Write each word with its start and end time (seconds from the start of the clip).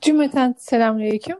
Cümleten 0.00 0.54
selamünaleyküm. 0.58 1.36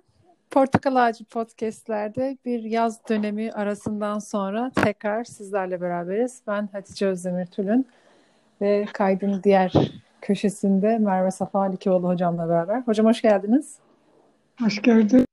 Portakal 0.51 0.97
Ağacı 0.97 1.25
Podcast'lerde 1.25 2.39
bir 2.45 2.63
yaz 2.63 3.09
dönemi 3.09 3.53
arasından 3.53 4.19
sonra 4.19 4.73
tekrar 4.85 5.25
sizlerle 5.25 5.81
beraberiz. 5.81 6.43
Ben 6.47 6.69
Hatice 6.73 7.07
Özdemir 7.07 7.47
Tülün 7.47 7.87
ve 8.61 8.87
kaydın 8.93 9.41
diğer 9.45 9.73
köşesinde 10.21 10.99
Merve 10.99 11.31
Safa 11.31 11.63
Likioğlu 11.63 12.09
hocamla 12.09 12.49
beraber. 12.49 12.81
Hocam 12.81 13.07
hoş 13.07 13.23
geldiniz. 13.23 13.79
Hoş 14.61 14.83
gördük. 14.83 15.27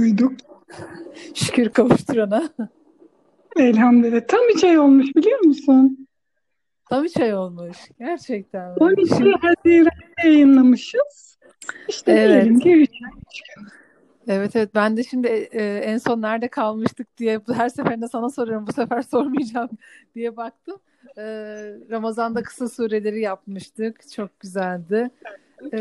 Duyduk. 0.00 0.32
Şükür 1.34 1.68
kavuşturana. 1.68 2.48
Elhamdülillah. 3.56 4.20
Tam 4.28 4.40
bir 4.40 4.60
çay 4.60 4.78
olmuş 4.78 5.06
biliyor 5.16 5.44
musun? 5.44 6.08
Tam 6.90 7.04
bir 7.04 7.08
çay 7.08 7.34
olmuş. 7.34 7.76
Gerçekten. 7.98 8.74
12 8.74 9.14
Haziran'da 9.14 10.28
yayınlamışız. 10.28 11.31
İşte 11.88 12.12
evet. 12.12 12.44
diyelim 12.44 12.60
ki 12.60 12.72
3 12.72 12.90
Evet 14.28 14.56
evet 14.56 14.74
ben 14.74 14.96
de 14.96 15.04
şimdi 15.04 15.26
e, 15.28 15.78
en 15.78 15.98
son 15.98 16.22
nerede 16.22 16.48
kalmıştık 16.48 17.18
diye 17.18 17.40
her 17.52 17.68
seferinde 17.68 18.08
sana 18.08 18.30
soruyorum 18.30 18.66
bu 18.66 18.72
sefer 18.72 19.02
sormayacağım 19.10 19.70
diye 20.14 20.36
baktım. 20.36 20.80
E, 21.18 21.22
Ramazan'da 21.90 22.42
kısa 22.42 22.68
sureleri 22.68 23.20
yapmıştık 23.20 24.10
çok 24.12 24.40
güzeldi. 24.40 25.10
E, 25.72 25.78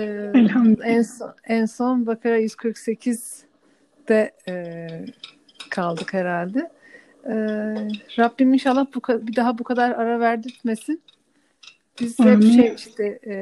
en 0.83 1.01
son, 1.01 1.33
en 1.43 1.65
son 1.65 2.07
Bakara 2.07 2.39
148'de 2.39 4.31
e, 4.47 4.87
kaldık 5.69 6.13
herhalde. 6.13 6.71
E, 7.25 7.33
Rabbim 8.19 8.53
inşallah 8.53 8.85
bu 8.95 9.27
bir 9.27 9.35
daha 9.35 9.57
bu 9.57 9.63
kadar 9.63 9.91
ara 9.91 10.19
verdirtmesin. 10.19 11.01
Biz 11.99 12.19
hep 12.19 12.43
şey 12.43 12.73
işte 12.75 13.19
e, 13.27 13.35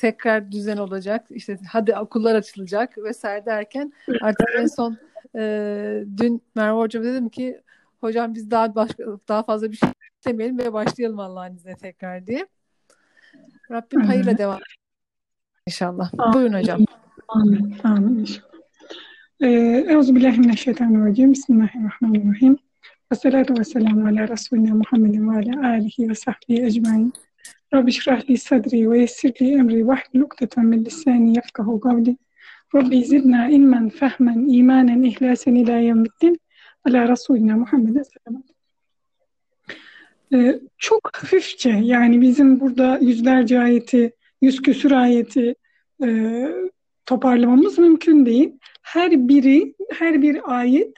tekrar 0.00 0.52
düzen 0.52 0.76
olacak. 0.76 1.26
İşte 1.30 1.58
hadi 1.68 1.96
okullar 1.96 2.34
açılacak 2.34 2.98
vesaire 2.98 3.46
derken 3.46 3.92
artık 4.20 4.48
en 4.58 4.66
son 4.66 4.98
e, 5.36 6.04
dün 6.16 6.42
Merve 6.54 6.78
Hocam 6.78 7.04
dedim 7.04 7.28
ki 7.28 7.60
hocam 8.00 8.34
biz 8.34 8.50
daha 8.50 8.74
başka 8.74 9.04
daha 9.28 9.42
fazla 9.42 9.70
bir 9.70 9.76
şey 9.76 9.88
istemeyelim 10.18 10.58
ve 10.58 10.72
başlayalım 10.72 11.20
Allah'ın 11.20 11.54
izniyle 11.54 11.76
tekrar 11.76 12.26
diye. 12.26 12.46
Rabbim 13.70 14.00
hayırla 14.00 14.38
devam 14.38 14.58
inşallah. 15.66 16.10
Amin. 16.18 16.34
Buyurun 16.34 16.58
hocam. 16.58 16.84
Amin. 17.28 17.76
Amin 17.84 18.26
Euzubillahimineşşeytanirracim. 19.90 21.32
Bismillahirrahmanirrahim. 21.32 22.58
Ve 23.12 23.16
salatu 23.16 23.54
ve 23.58 23.64
selamu 23.64 24.08
ala 24.08 24.28
Resulina 24.28 24.74
Muhammedin 24.74 25.30
ve 25.30 25.36
ala 25.36 25.68
alihi 25.68 26.08
ve 26.08 26.14
sahbihi 26.14 26.62
ecmain. 26.62 27.12
Rabbi 27.74 27.92
şrah 27.92 28.30
li 28.30 28.38
sadri 28.38 28.90
ve 28.90 29.00
yessir 29.00 29.32
li 29.42 29.52
emri 29.52 29.86
vahlul 29.86 30.20
ukdeten 30.20 30.66
min 30.66 30.84
lisani 30.84 31.36
yefkahu 31.36 31.80
kavli. 31.80 32.16
Rabbi 32.74 33.04
zidna 33.04 33.48
ilmen, 33.48 33.88
fehmen, 33.88 34.48
imanen, 34.48 35.02
ihlasen 35.02 35.54
ila 35.54 35.78
yevmiddin. 35.78 36.40
Ala 36.84 37.08
Resulina 37.08 37.56
Muhammed'e 37.56 38.02
selam. 38.04 38.42
Ee, 40.34 40.60
çok 40.78 41.10
hafifçe 41.16 41.70
yani 41.70 42.20
bizim 42.20 42.60
burada 42.60 42.98
yüzlerce 42.98 43.60
ayeti, 43.60 44.12
yüz 44.42 44.62
küsür 44.62 44.90
ayeti 44.90 45.54
e, 46.04 46.48
toparlamamız 47.06 47.78
mümkün 47.78 48.26
değil. 48.26 48.52
Her 48.82 49.28
biri, 49.28 49.74
her 49.92 50.22
bir 50.22 50.58
ayet 50.58 50.96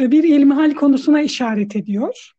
e, 0.00 0.10
bir 0.10 0.24
ilmihal 0.24 0.74
konusuna 0.74 1.22
işaret 1.22 1.76
ediyor. 1.76 2.32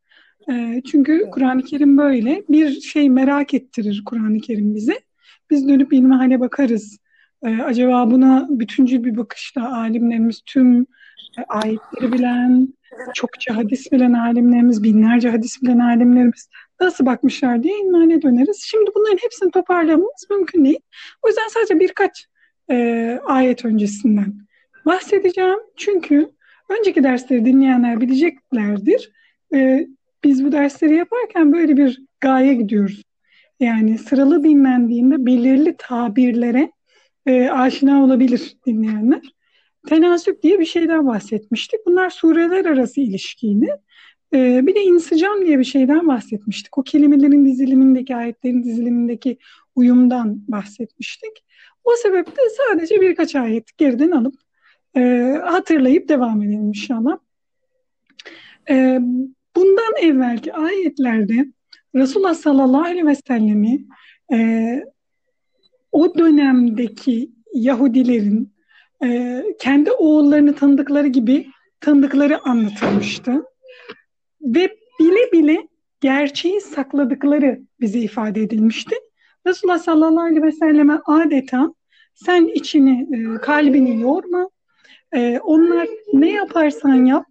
E, 0.52 0.82
çünkü 0.92 1.30
Kur'an-ı 1.32 1.64
Kerim 1.64 1.98
böyle. 1.98 2.44
Bir 2.50 2.82
şey 2.82 3.10
merak 3.10 3.54
ettirir 3.54 4.04
Kur'an-ı 4.06 4.40
Kerim 4.40 4.76
bize. 4.76 5.00
Biz 5.50 5.68
dönüp 5.68 5.94
ilmihale 5.94 6.40
bakarız. 6.40 6.98
E, 7.44 7.62
acaba 7.62 8.12
buna 8.12 8.48
bütüncül 8.50 9.04
bir 9.04 9.18
bakışla 9.18 9.78
alimlerimiz 9.78 10.42
tüm 10.46 10.82
e, 11.38 11.42
ayetleri 11.48 12.14
bilen, 12.14 12.74
çokça 13.14 13.56
hadis 13.56 13.92
bilen 13.92 14.14
alimlerimiz, 14.14 14.84
binlerce 14.84 15.30
hadis 15.30 15.62
bilen 15.62 15.80
alimlerimiz 15.80 16.50
nasıl 16.82 17.06
bakmışlar 17.06 17.64
diye 17.64 17.80
ilmihale 17.80 18.22
döneriz. 18.22 18.62
Şimdi 18.66 18.92
bunların 18.96 19.18
hepsini 19.18 19.52
toparlamamız 19.52 20.28
mümkün 20.30 20.66
değil. 20.66 20.80
O 21.24 21.28
yüzden 21.28 21.48
sadece 21.48 21.80
birkaç 21.80 22.26
e, 22.72 23.20
ayet 23.26 23.66
öncesinden 23.66 24.34
bahsedeceğim. 24.86 25.60
Çünkü 25.78 26.30
önceki 26.80 27.04
dersleri 27.04 27.46
dinleyenler 27.46 28.02
bileceklerdir. 28.02 29.12
E, 29.54 29.88
biz 30.26 30.46
bu 30.46 30.52
dersleri 30.52 30.96
yaparken 30.96 31.54
böyle 31.54 31.78
bir 31.78 32.02
gaye 32.20 32.54
gidiyoruz. 32.54 33.02
Yani 33.60 33.98
sıralı 33.98 34.44
dinlendiğinde 34.44 35.26
belirli 35.26 35.76
tabirlere 35.78 36.72
e, 37.26 37.50
aşina 37.50 38.04
olabilir 38.04 38.58
dinleyenler. 38.68 39.22
Tenasüp 39.88 40.44
diye 40.44 40.60
bir 40.60 40.66
şeyden 40.66 41.08
bahsetmiştik. 41.08 41.80
Bunlar 41.86 42.10
sureler 42.10 42.66
arası 42.66 43.02
ilişkiydi. 43.02 43.68
E, 44.34 44.68
bir 44.68 44.76
de 44.76 44.82
insicam 44.82 45.46
diye 45.46 45.60
bir 45.60 45.64
şeyden 45.64 46.08
bahsetmiştik. 46.08 46.78
O 46.78 46.84
kelimelerin 46.84 47.46
dizilimindeki, 47.46 48.16
ayetlerin 48.16 48.64
dizilimindeki 48.64 49.38
uyumdan 49.76 50.44
bahsetmiştik. 50.48 51.46
O 51.84 51.92
sebeple 51.92 52.42
sadece 52.58 53.02
birkaç 53.02 53.36
ayet 53.36 53.78
geriden 53.78 54.12
alıp 54.12 54.36
e, 54.98 55.34
hatırlayıp 55.44 56.10
devam 56.10 56.42
edelim 56.42 56.68
inşallah. 56.68 57.18
E, 58.70 59.00
Bundan 59.56 59.94
evvelki 60.02 60.54
ayetlerde 60.54 61.46
Resulullah 61.96 62.34
sallallahu 62.34 62.84
aleyhi 62.84 63.06
ve 63.06 63.16
sellemi 63.16 63.86
e, 64.34 64.80
o 65.92 66.18
dönemdeki 66.18 67.32
Yahudilerin 67.54 68.54
e, 69.04 69.44
kendi 69.60 69.92
oğullarını 69.92 70.56
tanıdıkları 70.56 71.08
gibi 71.08 71.48
tanıdıkları 71.80 72.40
anlatılmıştı. 72.44 73.44
Ve 74.42 74.78
bile 75.00 75.32
bile 75.32 75.68
gerçeği 76.02 76.62
sakladıkları 76.62 77.62
bize 77.80 78.00
ifade 78.00 78.42
edilmişti. 78.42 78.96
Resulullah 79.48 79.80
sallallahu 79.80 80.26
aleyhi 80.26 80.44
ve 80.44 80.52
selleme 80.52 81.00
adeta 81.06 81.74
sen 82.14 82.48
içini, 82.48 83.08
e, 83.16 83.42
kalbini 83.42 84.02
yorma. 84.02 84.50
E, 85.16 85.40
onlar 85.40 85.88
ne 86.14 86.32
yaparsan 86.32 87.06
yap 87.06 87.26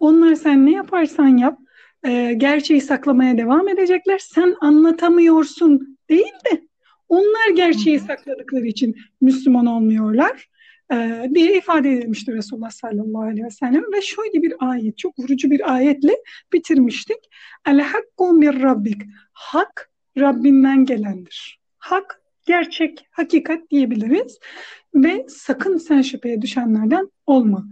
Onlar 0.00 0.34
sen 0.34 0.66
ne 0.66 0.70
yaparsan 0.70 1.36
yap 1.36 1.58
e, 2.06 2.32
gerçeği 2.36 2.80
saklamaya 2.80 3.38
devam 3.38 3.68
edecekler. 3.68 4.18
Sen 4.18 4.56
anlatamıyorsun 4.60 5.98
değil 6.10 6.32
de 6.52 6.62
onlar 7.08 7.50
gerçeği 7.56 8.00
sakladıkları 8.00 8.66
için 8.66 8.96
Müslüman 9.20 9.66
olmuyorlar 9.66 10.48
e, 10.92 11.30
diye 11.34 11.56
ifade 11.58 11.92
edilmiştir 11.92 12.34
Resulullah 12.34 12.70
sallallahu 12.70 13.22
aleyhi 13.22 13.44
ve 13.44 13.50
sellem. 13.50 13.92
Ve 13.92 14.02
şöyle 14.02 14.42
bir 14.42 14.54
ayet, 14.58 14.98
çok 14.98 15.18
vurucu 15.18 15.50
bir 15.50 15.74
ayetle 15.74 16.16
bitirmiştik. 16.52 17.18
El 17.66 17.80
hakku 17.80 18.32
mir 18.32 18.62
rabbik. 18.62 19.02
Hak 19.32 19.90
Rabbinden 20.18 20.84
gelendir. 20.84 21.60
Hak, 21.78 22.22
gerçek, 22.46 23.06
hakikat 23.10 23.70
diyebiliriz. 23.70 24.38
Ve 24.94 25.26
sakın 25.28 25.76
sen 25.76 26.02
şüpheye 26.02 26.42
düşenlerden 26.42 27.10
olma 27.26 27.64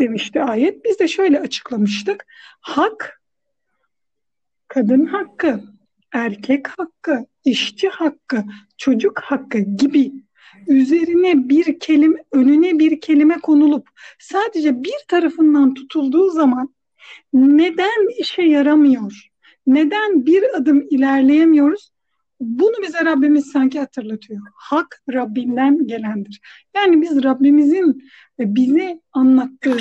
demişti 0.00 0.42
ayet. 0.42 0.84
Biz 0.84 0.98
de 0.98 1.08
şöyle 1.08 1.40
açıklamıştık. 1.40 2.26
Hak, 2.60 3.22
kadın 4.68 5.06
hakkı, 5.06 5.60
erkek 6.12 6.68
hakkı, 6.68 7.26
işçi 7.44 7.88
hakkı, 7.88 8.44
çocuk 8.78 9.20
hakkı 9.20 9.58
gibi 9.58 10.12
üzerine 10.68 11.48
bir 11.48 11.78
kelime, 11.78 12.24
önüne 12.32 12.78
bir 12.78 13.00
kelime 13.00 13.34
konulup 13.34 13.88
sadece 14.18 14.84
bir 14.84 15.04
tarafından 15.08 15.74
tutulduğu 15.74 16.30
zaman 16.30 16.74
neden 17.32 18.18
işe 18.18 18.42
yaramıyor? 18.42 19.30
Neden 19.66 20.26
bir 20.26 20.56
adım 20.56 20.86
ilerleyemiyoruz? 20.90 21.90
Bunu 22.39 22.73
bize 22.87 23.05
Rabbimiz 23.05 23.51
sanki 23.51 23.79
hatırlatıyor. 23.79 24.41
Hak 24.55 25.01
Rabbinden 25.13 25.87
gelendir. 25.87 26.41
Yani 26.75 27.01
biz 27.01 27.23
Rabbimizin 27.23 28.03
bize 28.39 29.01
anlattığı 29.13 29.77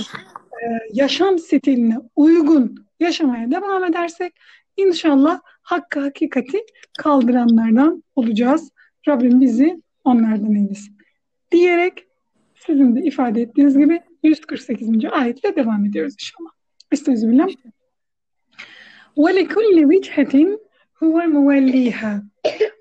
e, 0.62 0.67
yaşam 0.93 1.38
stiline 1.38 1.97
uygun 2.17 2.87
yaşamaya 3.00 3.50
devam 3.50 3.85
edersek 3.85 4.32
inşallah 4.76 5.41
hakkı 5.62 6.00
hakikati 6.00 6.59
kaldıranlardan 6.99 8.05
olacağız. 8.17 8.71
Rabbim 9.09 9.41
bizi 9.41 9.82
onlardan 10.05 10.55
eylesin. 10.55 10.99
Diyerek 11.53 12.06
sizin 12.67 12.97
de 12.97 13.03
ifade 13.03 13.43
ettiğiniz 13.43 13.79
gibi 13.79 14.00
148. 14.23 15.05
ayetle 15.12 15.56
devam 15.56 15.85
ediyoruz 15.85 16.15
inşallah. 16.21 16.50
Estağfirullah. 16.93 17.49
وَلِكُلِّ 19.17 19.76
وِجْهَةٍ 19.91 20.59
هُوَ 21.03 21.17
مُوَلِّيهَا 21.35 22.23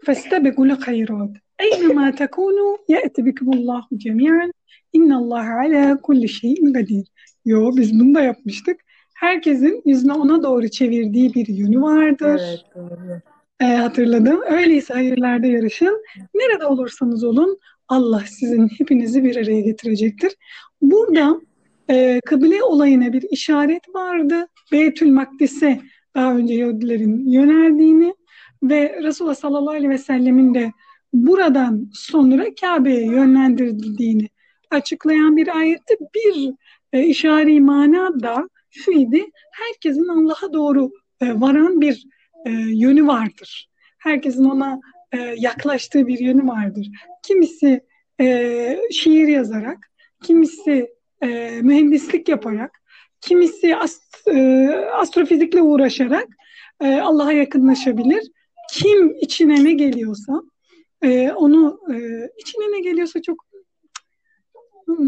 فَاسْتَبِقُوا 0.07 0.66
الْخَيْرَاتِ 0.72 1.34
اَيْنَمَا 1.66 2.06
تَكُونُوا 2.22 2.74
يَأْتِ 2.95 3.16
بِكُمُ 3.28 3.48
اللّٰهُ 3.57 3.84
جَمِيعًا 4.04 4.51
İnnallah 4.94 5.50
ala 5.50 6.01
kulli 6.01 6.30
şeyin 6.30 6.74
kadir. 6.74 7.07
Yo 7.45 7.72
biz 7.78 8.00
bunu 8.00 8.16
da 8.16 8.22
yapmıştık. 8.22 8.81
Herkesin 9.13 9.81
yüzünü 9.86 10.13
ona 10.13 10.44
doğru 10.44 10.69
çevirdiği 10.69 11.34
bir 11.34 11.48
yönü 11.48 11.81
vardır. 11.81 12.42
Evet, 12.44 12.60
doğru. 12.75 13.22
e, 13.60 13.66
hatırladım. 13.66 14.42
Öyleyse 14.50 14.94
hayırlarda 14.94 15.48
yarışın. 15.48 16.04
Nerede 16.36 16.66
olursanız 16.66 17.24
olun 17.24 17.60
Allah 17.88 18.24
sizin 18.28 18.68
hepinizi 18.78 19.24
bir 19.24 19.36
araya 19.36 19.62
getirecektir. 19.62 20.31
Burada 20.81 21.42
e, 21.90 22.19
kıble 22.25 22.63
olayına 22.63 23.13
bir 23.13 23.25
işaret 23.31 23.95
vardı. 23.95 24.48
Beytül 24.72 25.12
Makdis'e 25.12 25.80
daha 26.16 26.36
önce 26.36 26.54
Yahudilerin 26.54 27.30
yöneldiğini 27.30 28.16
ve 28.62 29.02
Resulullah 29.02 29.34
sallallahu 29.34 29.70
aleyhi 29.70 29.90
ve 29.90 29.99
sellemin 29.99 30.55
de 30.55 30.72
buradan 31.12 31.90
sonra 31.93 32.46
Kabe'ye 32.60 33.05
yönlendirildiğini 33.05 34.28
açıklayan 34.70 35.37
bir 35.37 35.56
ayette 35.56 35.96
bir 36.14 36.55
e, 36.93 37.05
işari 37.05 37.60
mana 37.60 38.20
da 38.20 38.49
şuydu. 38.70 39.16
Herkesin 39.52 40.08
Allah'a 40.08 40.52
doğru 40.52 40.90
e, 41.20 41.40
varan 41.40 41.81
bir 41.81 42.06
e, 42.46 42.50
yönü 42.50 43.06
vardır. 43.06 43.69
Herkesin 43.99 44.44
ona 44.44 44.81
e, 45.12 45.19
yaklaştığı 45.38 46.06
bir 46.06 46.19
yönü 46.19 46.46
vardır. 46.46 46.87
Kimisi 47.22 47.81
e, 48.20 48.78
şiir 48.93 49.28
yazarak, 49.28 49.90
kimisi 50.22 50.90
e, 51.22 51.60
mühendislik 51.62 52.28
yaparak, 52.28 52.81
kimisi 53.20 53.76
ast, 53.76 54.28
e, 54.28 54.69
astrofizikle 54.94 55.62
uğraşarak 55.62 56.28
e, 56.81 57.00
Allah'a 57.00 57.32
yakınlaşabilir. 57.32 58.31
Kim 58.73 59.17
içine 59.20 59.65
ne 59.65 59.73
geliyorsa 59.73 60.43
e, 61.03 61.32
onu 61.32 61.81
e, 61.91 61.97
içine 62.38 62.73
ne 62.73 62.81
geliyorsa 62.81 63.23
çok 63.23 63.49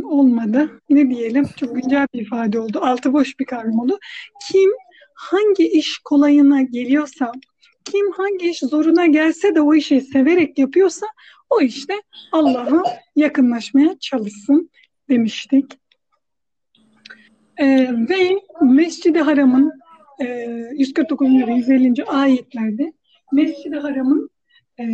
olmadı. 0.04 0.80
Ne 0.90 1.10
diyelim? 1.10 1.46
Çok 1.56 1.74
güncel 1.74 2.06
bir 2.14 2.20
ifade 2.20 2.60
oldu. 2.60 2.80
Altı 2.82 3.12
boş 3.12 3.40
bir 3.40 3.44
kavram 3.44 3.78
oldu. 3.78 3.98
Kim 4.50 4.70
hangi 5.14 5.68
iş 5.68 5.98
kolayına 5.98 6.62
geliyorsa, 6.62 7.32
kim 7.84 8.12
hangi 8.12 8.50
iş 8.50 8.58
zoruna 8.58 9.06
gelse 9.06 9.54
de 9.54 9.60
o 9.60 9.74
işi 9.74 10.00
severek 10.00 10.58
yapıyorsa 10.58 11.06
o 11.50 11.60
işte 11.60 11.94
Allah'a 12.32 12.82
yakınlaşmaya 13.16 13.98
çalışsın 13.98 14.70
demiştik. 15.08 15.64
Ee, 17.56 17.88
ve 18.08 18.40
Mescid-i 18.62 19.20
Haram'ın 19.20 19.72
e, 20.20 20.26
149. 20.74 21.28
ve 21.28 21.52
150. 21.52 22.04
ayetlerde 22.04 22.92
Mescid-i 23.32 23.76
Haram'ın 23.76 24.30
e, 24.80 24.84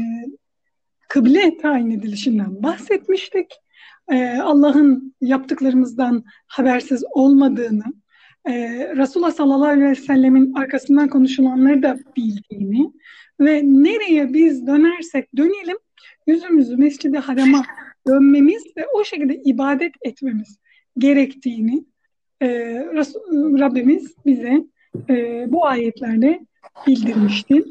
kıble 1.09 1.59
tayin 1.59 1.91
edilişinden 1.91 2.63
bahsetmiştik. 2.63 3.47
E, 4.13 4.39
Allah'ın 4.39 5.15
yaptıklarımızdan 5.21 6.25
habersiz 6.47 7.05
olmadığını, 7.11 7.85
e, 8.45 8.53
Resulullah 8.97 9.31
sallallahu 9.31 9.69
aleyhi 9.69 9.91
ve 9.91 9.95
sellemin 9.95 10.55
arkasından 10.55 11.09
konuşulanları 11.09 11.83
da 11.83 11.99
bildiğini 12.17 12.93
ve 13.41 13.63
nereye 13.65 14.35
biz 14.35 14.67
dönersek 14.67 15.37
dönelim 15.37 15.79
yüzümüzü 16.27 16.77
Mescid-i 16.77 17.19
Haram'a 17.19 17.63
dönmemiz 18.09 18.65
ve 18.77 18.87
o 18.95 19.05
şekilde 19.05 19.35
ibadet 19.45 19.93
etmemiz 20.03 20.59
gerektiğini 20.99 21.85
e, 22.43 22.49
Rabbimiz 23.35 24.15
bize 24.27 24.65
e, 25.09 25.47
bu 25.53 25.67
ayetlerde 25.67 26.47
bildirmişti. 26.87 27.65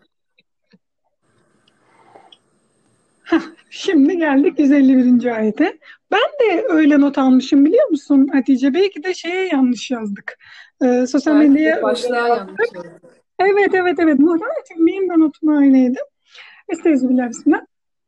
Heh, 3.26 3.42
şimdi 3.70 4.18
geldik 4.18 4.60
151. 4.60 5.26
ayete. 5.26 5.78
Ben 6.12 6.20
de 6.20 6.66
öyle 6.70 7.00
not 7.02 7.18
almışım 7.18 7.66
biliyor 7.66 7.90
musun 7.90 8.28
Hatice? 8.34 8.74
Belki 8.74 9.04
de 9.04 9.14
şeye 9.14 9.48
yanlış 9.48 9.92
yazdık. 9.92 10.38
Ee, 10.84 11.08
sosyal 11.08 11.36
medyaya 11.36 11.82
başlığa 11.82 12.28
yanlış 12.28 12.60
yazdık. 12.76 13.02
Evet 13.40 13.70
evet 13.74 14.00
evet. 14.00 14.20
Muhtemelen 14.20 14.88
benim 14.88 15.10
de 15.10 15.20
notum 15.20 15.58
öyleydi. 15.58 16.00
Estağfirullah 16.70 17.30
bismillah. 17.30 17.62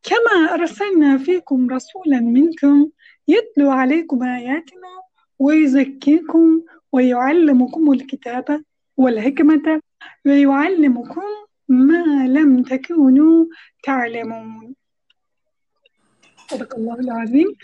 Kema 0.04 0.50
arsalna 0.52 1.18
fikum 1.18 1.70
rasulen 1.70 2.24
minkum 2.24 2.92
yetlu 3.28 3.72
aleykum 3.72 4.22
ayatina 4.22 4.88
ve 5.42 5.56
yuzekkikum 5.56 6.63
ve 6.96 7.04
yuallimukumul 7.04 8.00
kitabe 8.00 8.60
vel 9.00 9.22
hikmete 9.22 9.81
ve 10.25 10.36
yuallimukum 10.36 11.24
ma 11.68 12.24
lem 12.34 12.63
tekunu 12.63 13.50
ta'lemun. 13.86 14.75
Sadakallahu 16.50 17.22
azim. 17.22 17.56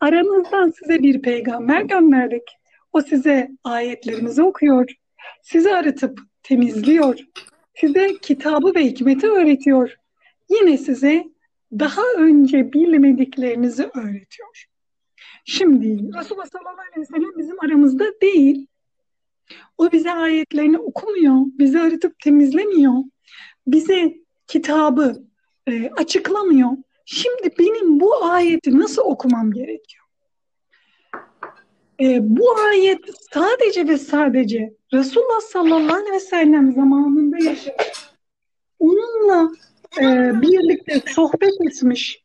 Aranızdan 0.00 0.70
size 0.70 1.02
bir 1.02 1.22
peygamber 1.22 1.82
gönderdik. 1.82 2.42
O 2.92 3.00
size 3.00 3.50
ayetlerimizi 3.64 4.42
okuyor. 4.42 4.90
Sizi 5.42 5.74
arıtıp 5.74 6.20
temizliyor. 6.42 7.18
Size 7.74 8.16
kitabı 8.22 8.74
ve 8.74 8.84
hikmeti 8.84 9.30
öğretiyor. 9.30 9.96
Yine 10.50 10.78
size 10.78 11.24
daha 11.72 12.02
önce 12.18 12.72
bilmediklerinizi 12.72 13.82
öğretiyor. 13.94 14.66
Şimdi 15.44 16.18
Resulullah 16.18 16.46
sallallahu 16.46 16.80
aleyhi 16.80 17.00
ve 17.00 17.04
sellem 17.04 17.38
bizim 17.38 17.60
aramızda 17.60 18.04
değil. 18.22 18.66
O 19.78 19.92
bize 19.92 20.10
ayetlerini 20.10 20.78
okumuyor, 20.78 21.36
bizi 21.58 21.80
arıtıp 21.80 22.18
temizlemiyor, 22.18 22.92
bize 23.66 24.14
kitabı 24.46 25.22
e, 25.68 25.90
açıklamıyor. 25.90 26.70
Şimdi 27.12 27.54
benim 27.58 28.00
bu 28.00 28.24
ayeti 28.24 28.78
nasıl 28.78 29.02
okumam 29.02 29.52
gerekiyor? 29.52 30.04
E, 32.00 32.18
bu 32.22 32.58
ayet 32.58 33.00
sadece 33.32 33.88
ve 33.88 33.98
sadece 33.98 34.74
Resulullah 34.92 35.40
sallallahu 35.40 35.96
aleyhi 35.96 36.12
ve 36.12 36.20
sellem 36.20 36.72
zamanında 36.72 37.36
yaşamış. 37.36 38.14
Onunla 38.78 39.52
e, 40.00 40.04
birlikte 40.42 41.02
sohbet 41.12 41.54
etmiş, 41.60 42.22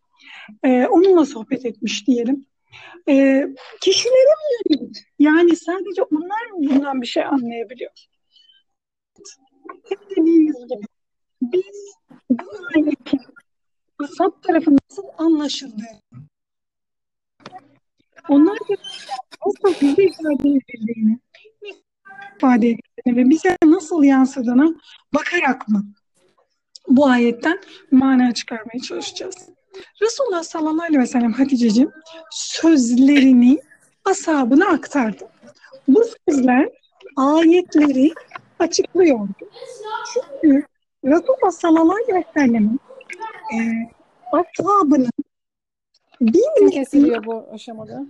e, 0.64 0.88
onunla 0.88 1.26
sohbet 1.26 1.66
etmiş 1.66 2.08
diyelim. 2.08 2.46
E, 3.10 3.46
kişilere 3.82 4.34
yönelik? 4.70 4.98
Yani 5.20 5.56
sadece 5.56 6.04
onlar 6.04 6.46
mı 6.46 6.70
bundan 6.70 7.02
bir 7.02 7.08
şey 7.08 7.24
anlayabiliyor? 7.24 7.92
Hep 9.90 10.10
dediğimiz 10.10 10.68
gibi 10.68 10.86
biz 11.42 11.94
Asap 14.20 14.44
tarafı 14.44 14.72
nasıl 14.72 15.04
anlaşıldı? 15.18 15.84
Onlar 18.30 18.56
da 18.56 18.76
nasıl 19.46 19.82
bize 19.82 20.04
ifade 20.04 20.50
edildiğini, 20.50 21.20
ifade 22.38 22.68
edildiğini 22.68 23.26
ve 23.26 23.30
bize 23.30 23.58
nasıl 23.64 24.04
yansıdığına 24.04 24.74
bakarak 25.14 25.68
mı 25.68 25.86
bu 26.88 27.08
ayetten 27.08 27.60
mana 27.92 28.34
çıkarmaya 28.34 28.80
çalışacağız. 28.88 29.50
Resulullah 30.02 30.44
sallallahu 30.44 30.84
aleyhi 30.84 31.02
ve 31.02 31.08
sellem 31.08 31.34
Hatice'ciğim 31.34 31.92
sözlerini 32.32 33.60
ashabına 34.06 34.68
aktardı. 34.68 35.30
Bu 35.88 36.04
sözler 36.30 36.70
ayetleri 37.18 38.14
açıklıyordu. 38.60 39.34
Çünkü 40.14 40.66
Resulullah 41.06 41.52
sallallahu 41.52 41.96
aleyhi 42.04 42.16
ve 42.16 42.24
sellem'in 42.34 42.80
e, 43.54 43.58
ashabının 44.32 45.10
Kim 46.58 46.70
kesiliyor 46.70 47.26
bu 47.26 47.48
aşamada? 47.52 48.06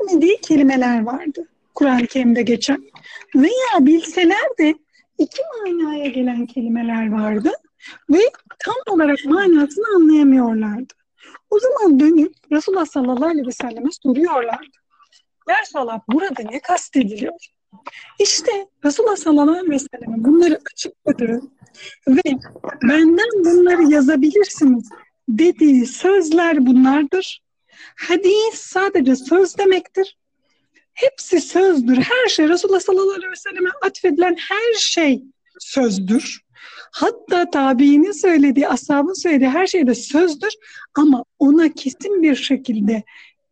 bilmediği 0.00 0.40
kelimeler 0.40 1.02
vardı. 1.02 1.48
Kur'an-ı 1.74 2.06
Kerim'de 2.06 2.42
geçen. 2.42 2.90
Veya 3.36 3.86
bilseler 3.86 4.58
de 4.58 4.74
iki 5.18 5.42
manaya 5.60 6.06
gelen 6.06 6.46
kelimeler 6.46 7.12
vardı 7.12 7.52
ve 8.10 8.20
tam 8.58 8.94
olarak 8.94 9.18
manasını 9.24 9.84
anlayamıyorlardı. 9.96 10.94
O 11.50 11.58
zaman 11.58 12.00
dönüp 12.00 12.32
Resulullah 12.52 12.86
sallallahu 12.86 13.26
aleyhi 13.26 13.46
ve 13.46 13.52
selleme 13.52 13.90
soruyorlardı. 14.02 14.76
Ya 15.48 15.54
Resulallah 15.62 16.00
burada 16.08 16.42
ne 16.50 16.60
kastediliyor? 16.60 17.53
İşte 18.18 18.66
Resulullah 18.84 19.16
sallallahu 19.16 19.50
aleyhi 19.50 19.88
bunları 20.06 20.60
açıkladı 20.72 21.40
ve 22.08 22.22
benden 22.82 23.44
bunları 23.44 23.92
yazabilirsiniz 23.92 24.88
dediği 25.28 25.86
sözler 25.86 26.66
bunlardır. 26.66 27.42
Hadis 27.96 28.54
sadece 28.54 29.16
söz 29.16 29.58
demektir. 29.58 30.16
Hepsi 30.94 31.40
sözdür. 31.40 31.96
Her 31.96 32.28
şey 32.28 32.48
Resulullah 32.48 32.80
sallallahu 32.80 33.16
aleyhi 33.16 33.30
ve 33.30 33.36
selleme 33.36 33.70
atfedilen 33.86 34.36
her 34.48 34.74
şey 34.78 35.22
sözdür. 35.58 36.44
Hatta 36.92 37.50
tabiinin 37.50 38.12
söylediği, 38.12 38.68
ashabın 38.68 39.22
söylediği 39.22 39.50
her 39.50 39.66
şey 39.66 39.86
de 39.86 39.94
sözdür 39.94 40.52
ama 40.94 41.24
ona 41.38 41.72
kesin 41.72 42.22
bir 42.22 42.36
şekilde 42.36 43.02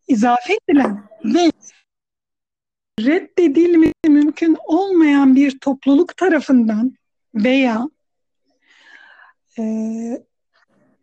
izafe 0.07 0.57
edilen 0.69 1.03
ve 1.25 1.51
reddedilmesi 2.99 3.93
mümkün 4.07 4.57
olmayan 4.65 5.35
bir 5.35 5.59
topluluk 5.59 6.17
tarafından 6.17 6.93
veya 7.35 7.89
e, 9.59 9.63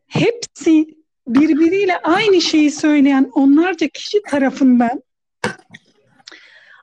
hepsi 0.06 0.86
birbiriyle 1.28 1.98
aynı 1.98 2.40
şeyi 2.40 2.70
söyleyen 2.70 3.30
onlarca 3.34 3.88
kişi 3.88 4.22
tarafından 4.22 5.02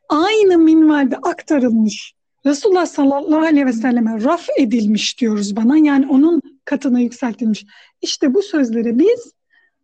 aynı 0.10 0.58
minvalde 0.58 1.18
aktarılmış 1.18 2.18
Resulullah 2.48 2.86
sallallahu 2.86 3.40
aleyhi 3.40 3.66
ve 3.66 3.74
selleme 3.74 4.24
raf 4.24 4.48
edilmiş 4.58 5.20
diyoruz 5.20 5.56
bana. 5.56 5.78
Yani 5.78 6.08
onun 6.08 6.42
katına 6.66 7.00
yükseltilmiş. 7.00 7.66
İşte 8.02 8.34
bu 8.34 8.42
sözleri 8.42 9.00
biz 9.00 9.32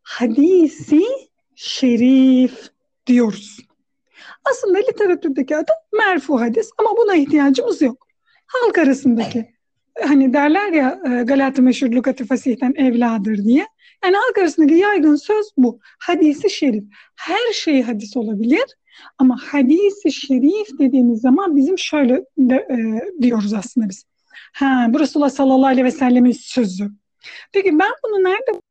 hadisi 0.04 1.04
şerif 1.56 2.70
diyoruz. 3.08 3.58
Aslında 4.52 4.78
literatürdeki 4.78 5.58
adı 5.58 5.72
merfu 5.94 6.42
hadis 6.42 6.70
ama 6.78 6.90
buna 6.98 7.16
ihtiyacımız 7.16 7.82
yok. 7.82 8.08
Halk 8.48 8.78
arasındaki 8.78 9.54
hani 10.02 10.34
derler 10.34 10.72
ya 10.72 11.00
e, 11.06 11.24
Galata 11.24 11.62
meşhur 11.62 11.92
lukati 11.92 12.26
fasihten 12.26 12.74
evladır 12.78 13.38
diye. 13.38 13.68
Yani 14.04 14.16
halk 14.16 14.38
arasındaki 14.38 14.74
yaygın 14.74 15.16
söz 15.16 15.46
bu. 15.58 15.80
Hadisi 16.00 16.50
şerif. 16.50 16.84
Her 17.16 17.54
şey 17.54 17.82
hadis 17.82 18.18
olabilir 18.18 18.66
ama 19.18 19.38
hadisi 19.52 20.12
şerif 20.12 20.80
dediğimiz 20.80 21.22
zaman 21.22 21.56
bizim 21.56 21.78
şöyle 21.78 22.26
de, 22.38 22.56
e, 22.56 22.78
diyoruz 23.22 23.54
aslında 23.54 23.90
biz. 23.90 24.06
Ha, 24.54 24.88
bu 24.90 25.00
Resulullah 25.00 25.30
sallallahu 25.30 25.66
aleyhi 25.66 25.86
ve 25.86 25.92
sellemin 25.92 26.32
sözü. 26.32 26.92
Peki 27.52 27.80
ben 27.80 27.92
bunu 28.04 28.24
nerede 28.24 28.62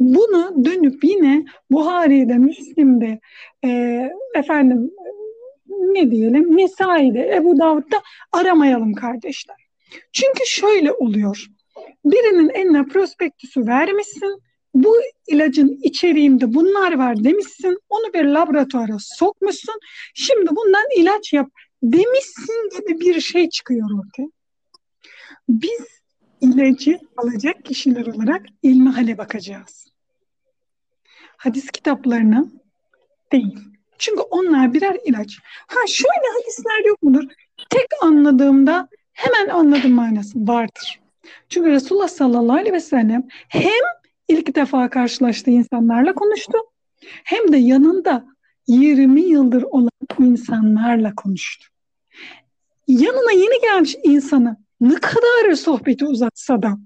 bunu 0.00 0.64
dönüp 0.64 1.04
yine 1.04 1.44
Buhari'de, 1.70 2.34
Müslim'de, 2.34 3.20
e, 3.64 4.02
efendim 4.34 4.90
ne 5.68 6.10
diyelim, 6.10 6.56
Nesai'de, 6.56 7.34
Ebu 7.36 7.58
Davud'da 7.58 8.02
aramayalım 8.32 8.94
kardeşler. 8.94 9.56
Çünkü 10.12 10.46
şöyle 10.46 10.92
oluyor. 10.92 11.46
Birinin 12.04 12.48
eline 12.48 12.84
prospektüsü 12.84 13.66
vermişsin, 13.66 14.42
bu 14.74 14.96
ilacın 15.26 15.78
içeriğinde 15.82 16.54
bunlar 16.54 16.98
var 16.98 17.24
demişsin, 17.24 17.78
onu 17.88 18.12
bir 18.14 18.24
laboratuvara 18.24 18.96
sokmuşsun, 18.98 19.74
şimdi 20.14 20.50
bundan 20.50 20.84
ilaç 20.96 21.32
yap 21.32 21.48
demişsin 21.82 22.70
gibi 22.78 23.00
bir 23.00 23.20
şey 23.20 23.48
çıkıyor 23.48 23.88
ortaya. 23.98 24.28
Biz 25.48 25.95
ilacı 26.40 26.98
alacak 27.16 27.64
kişiler 27.64 28.06
olarak 28.06 28.46
ilmihale 28.62 29.18
bakacağız. 29.18 29.86
Hadis 31.36 31.70
kitaplarına 31.70 32.46
değil. 33.32 33.58
Çünkü 33.98 34.20
onlar 34.20 34.74
birer 34.74 34.96
ilaç. 35.04 35.38
Ha 35.66 35.80
şöyle 35.88 36.38
hadisler 36.38 36.84
yok 36.84 37.02
mudur? 37.02 37.24
Tek 37.70 37.86
anladığımda 38.02 38.88
hemen 39.12 39.48
anladım 39.48 39.92
manası 39.92 40.38
vardır. 40.38 41.00
Çünkü 41.48 41.70
Resulullah 41.70 42.08
sallallahu 42.08 42.56
aleyhi 42.56 42.72
ve 42.72 42.80
sellem 42.80 43.28
hem 43.48 43.84
ilk 44.28 44.54
defa 44.54 44.90
karşılaştığı 44.90 45.50
insanlarla 45.50 46.14
konuştu 46.14 46.58
hem 47.24 47.52
de 47.52 47.56
yanında 47.56 48.26
20 48.66 49.22
yıldır 49.22 49.62
olan 49.62 49.90
insanlarla 50.18 51.14
konuştu. 51.14 51.68
Yanına 52.88 53.32
yeni 53.32 53.60
gelmiş 53.60 53.96
insanı 54.02 54.56
ne 54.80 54.94
kadar 54.94 55.54
sohbeti 55.54 56.04
uzatsa 56.04 56.62
da 56.62 56.78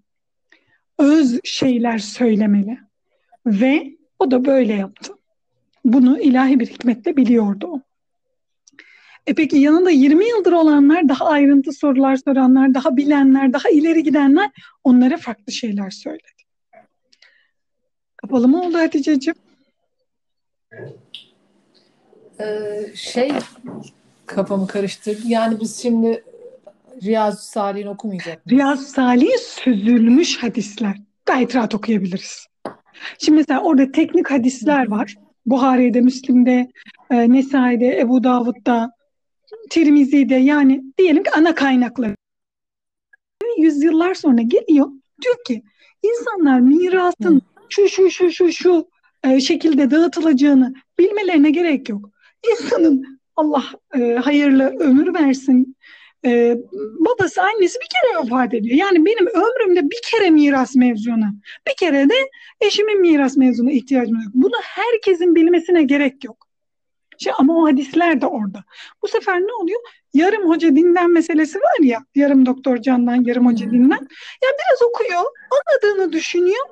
öz 0.98 1.40
şeyler 1.44 1.98
söylemeli. 1.98 2.78
Ve 3.46 3.96
o 4.18 4.30
da 4.30 4.44
böyle 4.44 4.72
yaptı. 4.72 5.12
Bunu 5.84 6.20
ilahi 6.20 6.60
bir 6.60 6.66
hikmetle 6.66 7.16
biliyordu 7.16 7.66
o. 7.66 7.80
E 9.26 9.34
peki 9.34 9.56
yanında 9.56 9.90
20 9.90 10.28
yıldır 10.28 10.52
olanlar, 10.52 11.08
daha 11.08 11.26
ayrıntı 11.26 11.72
sorular 11.72 12.16
soranlar, 12.16 12.74
daha 12.74 12.96
bilenler, 12.96 13.52
daha 13.52 13.68
ileri 13.68 14.02
gidenler 14.02 14.50
onlara 14.84 15.16
farklı 15.16 15.52
şeyler 15.52 15.90
söyledi. 15.90 16.42
Kapalı 18.16 18.48
mı 18.48 18.62
oldu 18.62 18.78
Hatice'ciğim? 18.78 19.36
Ee, 22.40 22.92
şey 22.94 23.32
kafamı 24.26 24.66
karıştırdı. 24.66 25.22
Yani 25.26 25.60
biz 25.60 25.82
şimdi 25.82 26.24
Riyazu 27.02 27.42
Salih'in 27.42 27.86
okumayacak 27.86 28.46
mıyız? 28.46 28.58
Riyazu 28.58 28.82
Salih 28.82 29.38
süzülmüş 29.38 30.42
hadisler. 30.42 30.96
Gayet 31.26 31.56
rahat 31.56 31.74
okuyabiliriz. 31.74 32.46
Şimdi 33.18 33.38
mesela 33.38 33.60
orada 33.60 33.92
teknik 33.92 34.30
hadisler 34.30 34.88
var. 34.88 35.14
Buhari'de, 35.46 36.00
Müslim'de, 36.00 36.70
e, 37.10 37.32
Nesai'de, 37.32 37.98
Ebu 37.98 38.24
Davud'da, 38.24 38.92
Tirmizi'de 39.70 40.34
yani 40.34 40.82
diyelim 40.98 41.22
ki 41.22 41.30
ana 41.30 41.54
kaynakları. 41.54 42.16
Yüzyıllar 43.58 44.14
sonra 44.14 44.42
geliyor 44.42 44.86
diyor 45.22 45.36
ki 45.46 45.62
insanlar 46.02 46.60
mirasın 46.60 47.42
şu 47.68 47.88
şu 47.88 48.10
şu 48.10 48.32
şu 48.32 48.52
şu 48.52 48.88
e, 49.24 49.40
şekilde 49.40 49.90
dağıtılacağını 49.90 50.74
bilmelerine 50.98 51.50
gerek 51.50 51.88
yok. 51.88 52.10
İnsanın 52.50 53.20
Allah 53.36 53.64
e, 53.98 54.14
hayırlı 54.14 54.66
ömür 54.78 55.14
versin. 55.14 55.76
E, 56.24 56.56
babası 56.98 57.42
annesi 57.42 57.78
bir 57.80 57.88
kere 57.88 58.24
vefat 58.24 58.54
ediyor. 58.54 58.76
Yani 58.76 59.04
benim 59.04 59.26
ömrümde 59.26 59.90
bir 59.90 60.00
kere 60.10 60.30
miras 60.30 60.76
mevzuna, 60.76 61.32
bir 61.68 61.74
kere 61.78 62.08
de 62.08 62.14
eşimin 62.60 63.00
miras 63.00 63.36
mevzuna 63.36 63.72
ihtiyacım 63.72 64.14
yok. 64.14 64.32
Bunu 64.34 64.56
herkesin 64.62 65.34
bilmesine 65.34 65.82
gerek 65.82 66.24
yok. 66.24 66.46
Şey, 67.18 67.32
ama 67.38 67.56
o 67.56 67.66
hadisler 67.66 68.20
de 68.20 68.26
orada. 68.26 68.64
Bu 69.02 69.08
sefer 69.08 69.40
ne 69.40 69.52
oluyor? 69.52 69.80
Yarım 70.14 70.48
hoca 70.48 70.76
dinlen 70.76 71.10
meselesi 71.10 71.58
var 71.58 71.84
ya, 71.84 71.98
yarım 72.14 72.46
doktor 72.46 72.76
candan, 72.76 73.24
yarım 73.24 73.46
hoca 73.46 73.70
dinlen. 73.70 74.08
Ya 74.42 74.48
biraz 74.58 74.82
okuyor, 74.88 75.22
anladığını 75.50 76.12
düşünüyor. 76.12 76.66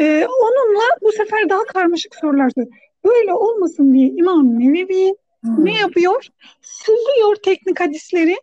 Ee, 0.00 0.26
onunla 0.40 0.84
bu 1.02 1.12
sefer 1.12 1.48
daha 1.48 1.64
karmaşık 1.64 2.14
sorular 2.14 2.50
soruyor. 2.50 2.72
Böyle 3.04 3.32
olmasın 3.32 3.94
diye 3.94 4.08
İmam 4.08 4.60
Nevevi 4.60 5.14
hmm. 5.40 5.64
ne 5.64 5.74
yapıyor? 5.74 6.26
Süzüyor 6.62 7.36
teknik 7.44 7.80
hadisleri, 7.80 8.36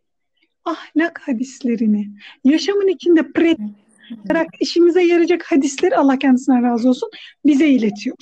ahlak 0.65 1.21
hadislerini, 1.27 2.09
yaşamın 2.43 2.87
içinde 2.87 3.31
pratik 3.31 4.61
işimize 4.61 5.01
yarayacak 5.03 5.51
hadisleri 5.51 5.95
Allah 5.95 6.19
kendisine 6.19 6.61
razı 6.61 6.89
olsun 6.89 7.09
bize 7.45 7.67
iletiyor. 7.67 8.17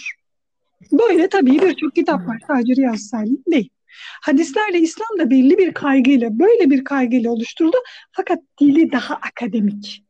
Böyle 0.91 1.29
tabii 1.29 1.61
birçok 1.61 1.95
kitap 1.95 2.27
var. 2.27 2.41
Sadece 2.47 2.75
Riyaz 2.75 3.01
Salim 3.01 3.43
değil. 3.51 3.69
Hadislerle 4.21 4.79
İslam 4.79 5.19
da 5.19 5.29
belli 5.29 5.57
bir 5.57 5.73
kaygıyla, 5.73 6.39
böyle 6.39 6.69
bir 6.69 6.83
kaygıyla 6.83 7.31
oluşturuldu. 7.31 7.77
Fakat 8.11 8.39
dili 8.61 8.91
daha 8.91 9.15
akademik. 9.15 10.03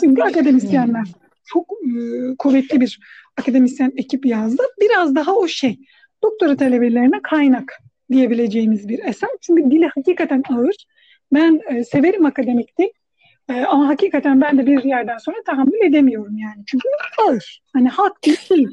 Çünkü 0.00 0.22
akademisyenler 0.22 1.04
çok 1.44 1.72
e, 1.72 2.36
kuvvetli 2.38 2.80
bir 2.80 3.00
akademisyen 3.36 3.92
ekip 3.96 4.26
yazdı. 4.26 4.62
Biraz 4.80 5.14
daha 5.14 5.34
o 5.34 5.48
şey, 5.48 5.78
doktora 6.22 6.56
talebelerine 6.56 7.20
kaynak 7.22 7.82
diyebileceğimiz 8.10 8.88
bir 8.88 8.98
eser. 9.04 9.30
Çünkü 9.40 9.70
dili 9.70 9.86
hakikaten 9.86 10.42
ağır. 10.50 10.86
Ben 11.32 11.60
e, 11.70 11.84
severim 11.84 12.26
akademikti. 12.26 12.92
E, 13.48 13.54
ama 13.54 13.88
hakikaten 13.88 14.40
ben 14.40 14.58
de 14.58 14.66
bir 14.66 14.84
yerden 14.84 15.18
sonra 15.18 15.36
tahammül 15.46 15.80
edemiyorum 15.84 16.38
yani. 16.38 16.64
Çünkü 16.66 16.88
ağır. 17.18 17.62
Hani 17.72 17.88
hak 17.88 18.24
değil. 18.24 18.68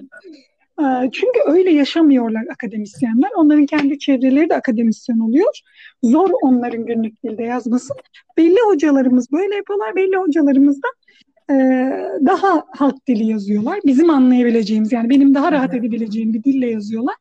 Ee, 0.80 1.10
çünkü 1.12 1.40
öyle 1.46 1.72
yaşamıyorlar 1.72 2.44
akademisyenler. 2.52 3.30
Onların 3.36 3.66
kendi 3.66 4.00
çevreleri 4.00 4.50
de 4.50 4.56
akademisyen 4.56 5.20
oluyor. 5.20 5.60
Zor 6.04 6.30
onların 6.42 6.86
günlük 6.86 7.24
dilde 7.24 7.44
yazması. 7.44 7.94
Belli 8.38 8.58
hocalarımız 8.66 9.32
böyle 9.32 9.56
yapıyorlar. 9.56 9.96
Belli 9.96 10.16
hocalarımız 10.16 10.82
da 10.84 10.88
e, 11.54 11.56
daha 12.26 12.66
halk 12.72 13.08
dili 13.08 13.26
yazıyorlar. 13.26 13.80
Bizim 13.86 14.10
anlayabileceğimiz 14.10 14.92
yani 14.92 15.10
benim 15.10 15.34
daha 15.34 15.52
rahat 15.52 15.74
edebileceğim 15.74 16.34
bir 16.34 16.44
dille 16.44 16.70
yazıyorlar. 16.70 17.16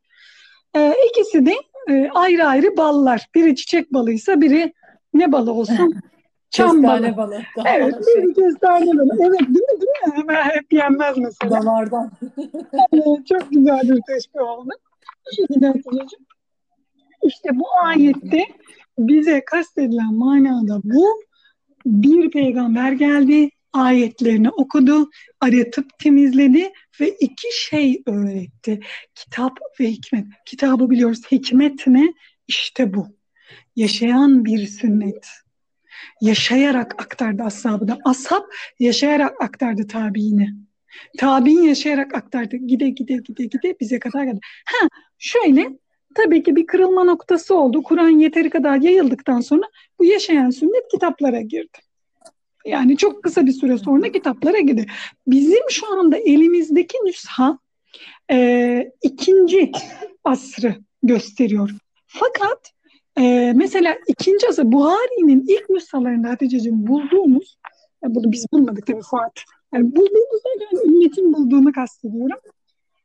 E, 0.77 0.95
ikisi 1.11 1.47
de 1.47 1.55
e, 1.91 2.09
ayrı 2.15 2.47
ayrı 2.47 2.77
ballar. 2.77 3.27
Biri 3.35 3.57
çiçek 3.57 3.93
balıysa 3.93 4.41
biri 4.41 4.73
ne 5.15 5.33
balı 5.33 5.53
olsun? 5.53 5.95
Çam 6.51 6.83
balı. 6.83 7.17
balı. 7.17 7.43
Evet, 7.67 7.95
şey. 8.15 8.23
bir 8.23 8.35
kestane 8.35 8.87
balı. 8.87 9.17
Evet, 9.21 9.41
değil 9.41 9.49
mi? 9.49 9.81
Değil 9.81 10.07
mi? 10.07 10.13
Hemen 10.15 10.45
hep 10.45 10.73
yenmez 10.73 11.19
mesela. 11.19 11.51
Damardan. 11.51 12.11
evet, 12.93 13.27
çok 13.27 13.51
güzel 13.51 13.81
bir 13.83 14.01
teşbih 14.09 14.41
oldu. 14.41 14.71
İşte 17.23 17.49
bu 17.53 17.65
ayette 17.83 18.47
bize 18.99 19.45
kastedilen 19.45 20.15
manada 20.15 20.81
bu 20.85 21.23
bir 21.87 22.31
peygamber 22.31 22.93
geldi, 22.93 23.51
ayetlerini 23.73 24.51
okudu, 24.51 25.11
aratıp 25.41 25.99
temizledi 25.99 26.73
ve 27.01 27.11
iki 27.11 27.49
şey 27.69 28.03
öğretti. 28.07 28.81
Kitap 29.15 29.59
ve 29.81 29.91
hikmet. 29.91 30.27
Kitabı 30.47 30.91
biliyoruz. 30.91 31.21
Hikmet 31.33 31.87
ne? 31.87 32.15
İşte 32.49 32.95
bu. 32.95 33.07
Yaşayan 33.77 34.45
bir 34.45 34.67
sünnet 34.67 35.27
yaşayarak 36.21 37.03
aktardı 37.03 37.43
ashabına. 37.43 37.99
Ashab 38.05 38.43
yaşayarak 38.79 39.43
aktardı 39.43 39.87
tabiini. 39.87 40.49
Tabiin 41.19 41.63
yaşayarak 41.63 42.15
aktardı. 42.15 42.57
Gide 42.57 42.89
gide 42.89 43.17
gide 43.17 43.45
gide 43.45 43.77
bize 43.81 43.99
kadar 43.99 44.25
geldi. 44.25 44.41
Ha 44.65 44.89
şöyle 45.19 45.71
tabii 46.15 46.43
ki 46.43 46.57
bir 46.57 46.67
kırılma 46.67 47.05
noktası 47.05 47.55
oldu. 47.55 47.83
Kur'an 47.83 48.09
yeteri 48.09 48.51
kadar 48.51 48.77
yayıldıktan 48.77 49.41
sonra 49.41 49.63
bu 49.99 50.05
yaşayan 50.05 50.51
sünnet 50.51 50.89
kitaplara 50.91 51.41
girdi. 51.41 51.79
Yani 52.67 52.97
çok 52.97 53.23
kısa 53.23 53.47
bir 53.47 53.53
süre 53.53 53.79
sonra 53.79 54.13
kitaplara 54.13 54.61
girdi. 54.61 54.87
Bizim 55.27 55.71
şu 55.71 55.93
anda 55.99 56.17
elimizdeki 56.17 56.99
nüsha 57.05 57.59
e, 58.31 58.91
ikinci 59.03 59.73
asrı 60.25 60.75
gösteriyor. 61.03 61.71
Fakat 62.07 62.73
Ee, 63.19 63.53
mesela 63.57 63.97
ikinci 64.07 64.49
asır 64.49 64.73
Buhari'nin 64.73 65.45
ilk 65.49 65.71
nüshalarında 65.71 66.29
Hatice'cim 66.29 66.87
bulduğumuz, 66.87 67.59
yani 68.05 68.15
bunu 68.15 68.33
biz 68.33 68.47
bulmadık 68.53 68.87
tabii 68.87 69.03
Fuat. 69.03 69.33
Yani 69.75 69.97
bulduğumuz 69.97 70.41
derken 70.45 70.89
ümmetin 70.89 71.33
bulduğunu 71.33 71.73
kastediyorum. 71.73 72.39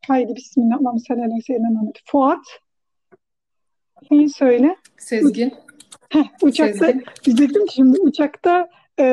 Haydi 0.08 0.36
bismillah. 0.36 0.78
Allah'ım 0.82 1.00
salli 1.00 1.22
aleyhi. 1.22 1.94
Fuat. 2.06 2.40
Şeyi 4.10 4.30
söyle. 4.30 4.76
Sezgin. 4.98 5.54
Heh, 6.10 6.24
uçakta 6.42 6.86
Sezgin. 6.86 7.04
diyecektim 7.26 7.66
ki 7.66 7.76
şimdi 7.76 8.00
uçakta 8.00 8.70
e, 9.00 9.04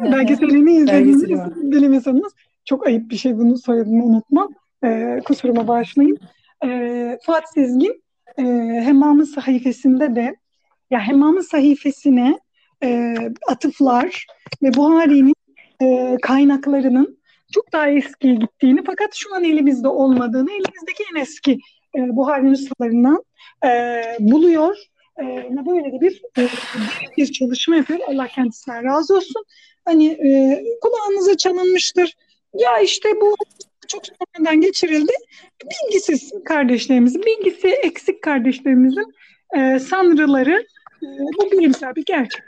belgeselini 0.00 0.72
izlediğimiz 0.72 1.24
bilim 1.56 1.92
insanımız 1.92 2.32
çok 2.64 2.86
ayıp 2.86 3.10
bir 3.10 3.16
şey 3.16 3.38
bunu 3.38 3.58
soyadını 3.58 4.04
unutmam. 4.04 4.48
E, 4.84 5.20
kusuruma 5.24 5.68
bağışlayın. 5.68 6.18
E, 6.64 7.18
Fuat 7.26 7.52
Sezgin 7.54 8.02
e, 8.38 8.42
Hemmam'ın 8.84 9.24
sayfasında 9.24 10.16
de 10.16 10.36
ya 10.90 11.00
Hemmam'ın 11.00 11.40
sayfasine 11.40 12.38
e, 12.82 13.14
atıflar 13.48 14.26
ve 14.62 14.74
Buhari'nin 14.74 15.34
e, 15.82 16.16
kaynaklarının 16.22 17.18
çok 17.52 17.72
daha 17.72 17.90
eskiye 17.90 18.34
gittiğini 18.34 18.84
fakat 18.86 19.14
şu 19.14 19.34
an 19.34 19.44
elimizde 19.44 19.88
olmadığını 19.88 20.50
elimizdeki 20.50 21.04
en 21.12 21.20
eski 21.20 21.58
e, 21.96 22.16
Buhari 22.16 22.52
nüshalarından 22.52 23.24
e, 23.64 24.02
buluyor. 24.20 24.76
E, 25.20 25.24
böyle 25.66 25.92
de 25.92 26.00
bir 26.00 26.22
e, 26.38 26.48
bir 27.16 27.32
çalışma 27.32 27.76
yapıyor. 27.76 28.00
Allah 28.08 28.28
kendisinden 28.28 28.84
razı 28.84 29.16
olsun. 29.16 29.44
Hani 29.84 30.06
e, 30.06 30.62
kulağınıza 30.80 31.36
çalınmıştır. 31.36 32.16
Ya 32.54 32.78
işte 32.78 33.08
bu 33.20 33.34
çok 33.88 34.02
sonradan 34.06 34.60
geçirildi. 34.60 35.12
Bilgisiz 35.64 36.32
kardeşlerimizin, 36.44 37.22
bilgisi 37.22 37.68
eksik 37.68 38.22
kardeşlerimizin 38.22 39.14
e, 39.56 39.78
sanrıları 39.78 40.66
e, 41.02 41.06
bu 41.38 41.50
bilimsel 41.50 41.94
bir 41.94 42.04
gerçek. 42.04 42.42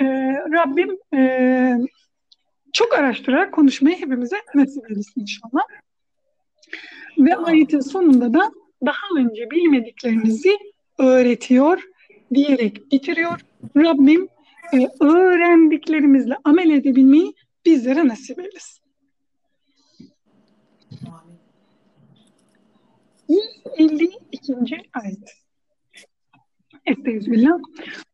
E, 0.00 0.04
Rabbim 0.52 0.98
e, 1.14 1.76
çok 2.72 2.94
araştırarak 2.94 3.54
konuşmayı 3.54 3.96
hepimize 3.96 4.36
nasip 4.54 4.90
eylesin 4.90 5.20
inşallah. 5.20 5.62
Ve 7.18 7.36
ayetin 7.36 7.80
sonunda 7.80 8.34
da 8.34 8.50
daha 8.86 9.06
önce 9.16 9.50
bilmediklerinizi 9.50 10.58
öğretiyor 10.98 11.82
diyerek 12.34 12.92
bitiriyor. 12.92 13.40
Rabbim 13.76 14.28
e, 14.72 15.04
öğrendiklerimizle 15.04 16.36
amel 16.44 16.70
edebilmeyi 16.70 17.34
bizlere 17.64 18.08
nasip 18.08 18.38
eylesin. 18.38 18.79
152. 23.30 24.90
ayet. 24.94 25.36
Estağfirullah. 26.86 27.58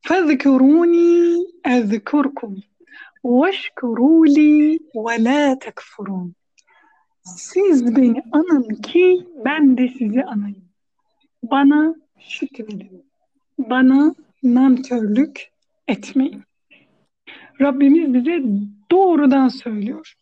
Fezkuruni 0.01 1.47
ezkurkum 1.65 2.63
veşkuruli 3.25 4.79
ve 4.95 5.25
la 5.25 5.59
tekfurun. 5.59 6.35
Siz 7.25 7.97
beni 7.97 8.23
anın 8.33 8.69
ki 8.83 9.27
ben 9.45 9.79
de 9.79 9.89
sizi 9.89 10.25
anayım. 10.25 10.69
Bana 11.43 11.95
şükredin. 12.19 13.11
Bana 13.59 14.15
nankörlük 14.43 15.49
etmeyin. 15.89 16.43
Rabbimiz 17.61 18.15
bize 18.15 18.43
doğrudan 18.91 19.49
söylüyor. 19.49 20.15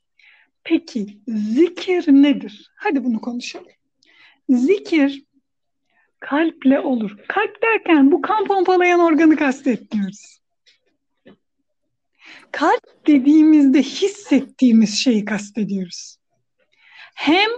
Peki 0.64 1.18
zikir 1.28 2.12
nedir? 2.12 2.72
Hadi 2.76 3.04
bunu 3.04 3.20
konuşalım. 3.20 3.66
Zikir 4.48 5.24
kalple 6.20 6.80
olur. 6.80 7.16
Kalp 7.28 7.62
derken 7.62 8.12
bu 8.12 8.22
kan 8.22 8.44
pompalayan 8.44 9.00
organı 9.00 9.36
kastetmiyoruz. 9.36 10.38
Kalp 12.52 13.06
dediğimizde 13.06 13.82
hissettiğimiz 13.82 14.94
şeyi 14.98 15.24
kastediyoruz. 15.24 16.16
Hem 17.14 17.50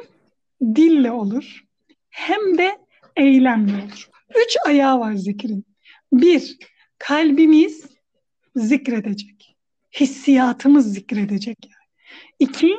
dille 0.62 1.10
olur 1.10 1.64
hem 2.10 2.58
de 2.58 2.78
eylemle 3.16 3.72
olur. 3.72 4.08
Üç 4.30 4.56
ayağı 4.66 5.00
var 5.00 5.14
zikrin. 5.14 5.66
Bir, 6.12 6.58
kalbimiz 6.98 7.86
zikredecek. 8.56 9.56
Hissiyatımız 10.00 10.94
zikredecek. 10.94 11.56
Yani. 11.64 11.74
İki, 12.38 12.76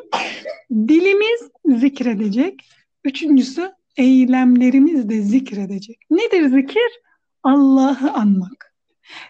dilimiz 0.71 1.41
zikredecek. 1.65 2.69
Üçüncüsü, 3.03 3.71
eylemlerimiz 3.97 5.09
de 5.09 5.21
zikredecek. 5.21 5.99
Nedir 6.09 6.49
zikir? 6.49 7.01
Allah'ı 7.43 8.11
anmak. 8.11 8.73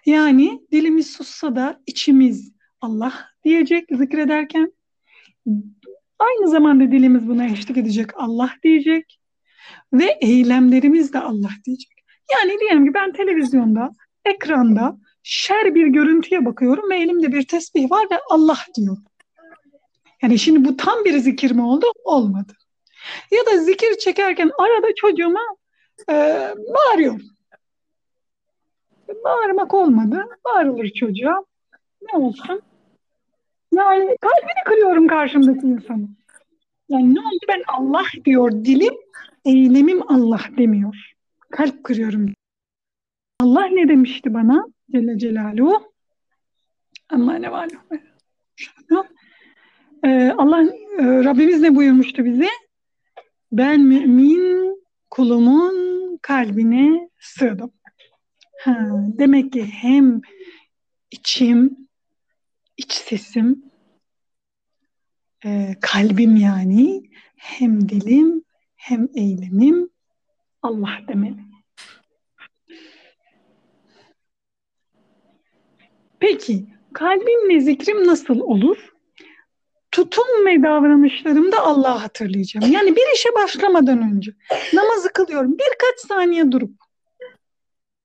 Yani 0.05 0.61
dilimiz 0.71 1.09
sussa 1.11 1.55
da 1.55 1.81
içimiz 1.85 2.51
Allah 2.81 3.13
diyecek 3.43 3.87
zikrederken. 3.91 4.73
Aynı 6.19 6.49
zamanda 6.49 6.91
dilimiz 6.91 7.27
buna 7.27 7.45
eşlik 7.45 7.77
edecek 7.77 8.09
Allah 8.15 8.51
diyecek. 8.63 9.19
Ve 9.93 10.17
eylemlerimiz 10.21 11.13
de 11.13 11.19
Allah 11.19 11.51
diyecek. 11.65 11.91
Yani 12.33 12.59
diyelim 12.59 12.85
ki 12.85 12.93
ben 12.93 13.13
televizyonda, 13.13 13.91
ekranda 14.25 14.97
şer 15.23 15.75
bir 15.75 15.87
görüntüye 15.87 16.45
bakıyorum 16.45 16.89
ve 16.89 16.99
elimde 16.99 17.31
bir 17.31 17.47
tesbih 17.47 17.91
var 17.91 18.07
ve 18.11 18.19
Allah 18.29 18.57
diyor. 18.75 18.97
Yani 20.21 20.39
şimdi 20.39 20.65
bu 20.65 20.77
tam 20.77 21.05
bir 21.05 21.17
zikir 21.17 21.51
mi 21.51 21.61
oldu? 21.61 21.85
Olmadı. 22.03 22.53
Ya 23.31 23.45
da 23.45 23.57
zikir 23.57 23.97
çekerken 23.97 24.51
arada 24.59 24.87
çocuğuma 24.95 25.41
e, 26.09 26.13
bağırıyorum. 26.75 27.21
Bağırmak 29.23 29.73
olmadı. 29.73 30.25
Bağırılır 30.45 30.89
çocuğa. 30.89 31.43
Ne 32.01 32.17
olsun? 32.17 32.61
Yani 33.73 34.17
kalbini 34.21 34.63
kırıyorum 34.65 35.07
karşımdaki 35.07 35.67
insanın. 35.67 36.17
Yani 36.89 37.15
ne 37.15 37.19
oldu? 37.19 37.45
Ben 37.47 37.63
Allah 37.67 38.05
diyor 38.25 38.51
dilim, 38.51 38.93
eylemim 39.45 40.11
Allah 40.11 40.41
demiyor. 40.57 41.13
Kalp 41.51 41.83
kırıyorum. 41.83 42.33
Allah 43.41 43.65
ne 43.65 43.89
demişti 43.89 44.33
bana? 44.33 44.65
Celle 44.91 45.17
Celaluhu. 45.17 45.93
Ama 47.09 47.33
ne 47.33 47.51
var? 47.51 47.69
Ee, 50.03 50.33
Allah 50.37 50.63
e, 50.99 51.03
Rabbimiz 51.23 51.61
ne 51.61 51.75
buyurmuştu 51.75 52.25
bize? 52.25 52.47
Ben 53.51 53.81
mümin 53.81 54.83
kulumun 55.09 56.17
kalbine 56.21 57.09
sığdım. 57.19 57.73
Ha, 58.59 58.89
demek 58.93 59.53
ki 59.53 59.65
hem 59.65 60.21
içim, 61.11 61.77
iç 62.77 62.91
sesim, 62.91 63.71
e, 65.45 65.75
kalbim 65.81 66.35
yani 66.35 67.03
hem 67.37 67.89
dilim 67.89 68.43
hem 68.75 69.07
eylemim 69.15 69.89
Allah 70.61 70.99
demeli. 71.07 71.47
Peki 76.19 76.65
kalbimle 76.93 77.59
zikrim 77.59 78.07
nasıl 78.07 78.39
olur? 78.39 78.96
Tutum 79.97 80.45
ve 80.45 80.63
davranışlarımda 80.63 81.59
Allah'ı 81.59 81.97
hatırlayacağım. 81.97 82.71
Yani 82.71 82.95
bir 82.95 83.15
işe 83.15 83.29
başlamadan 83.35 84.13
önce 84.13 84.31
namazı 84.73 85.13
kılıyorum. 85.13 85.51
Birkaç 85.51 85.99
saniye 86.07 86.51
durup 86.51 86.71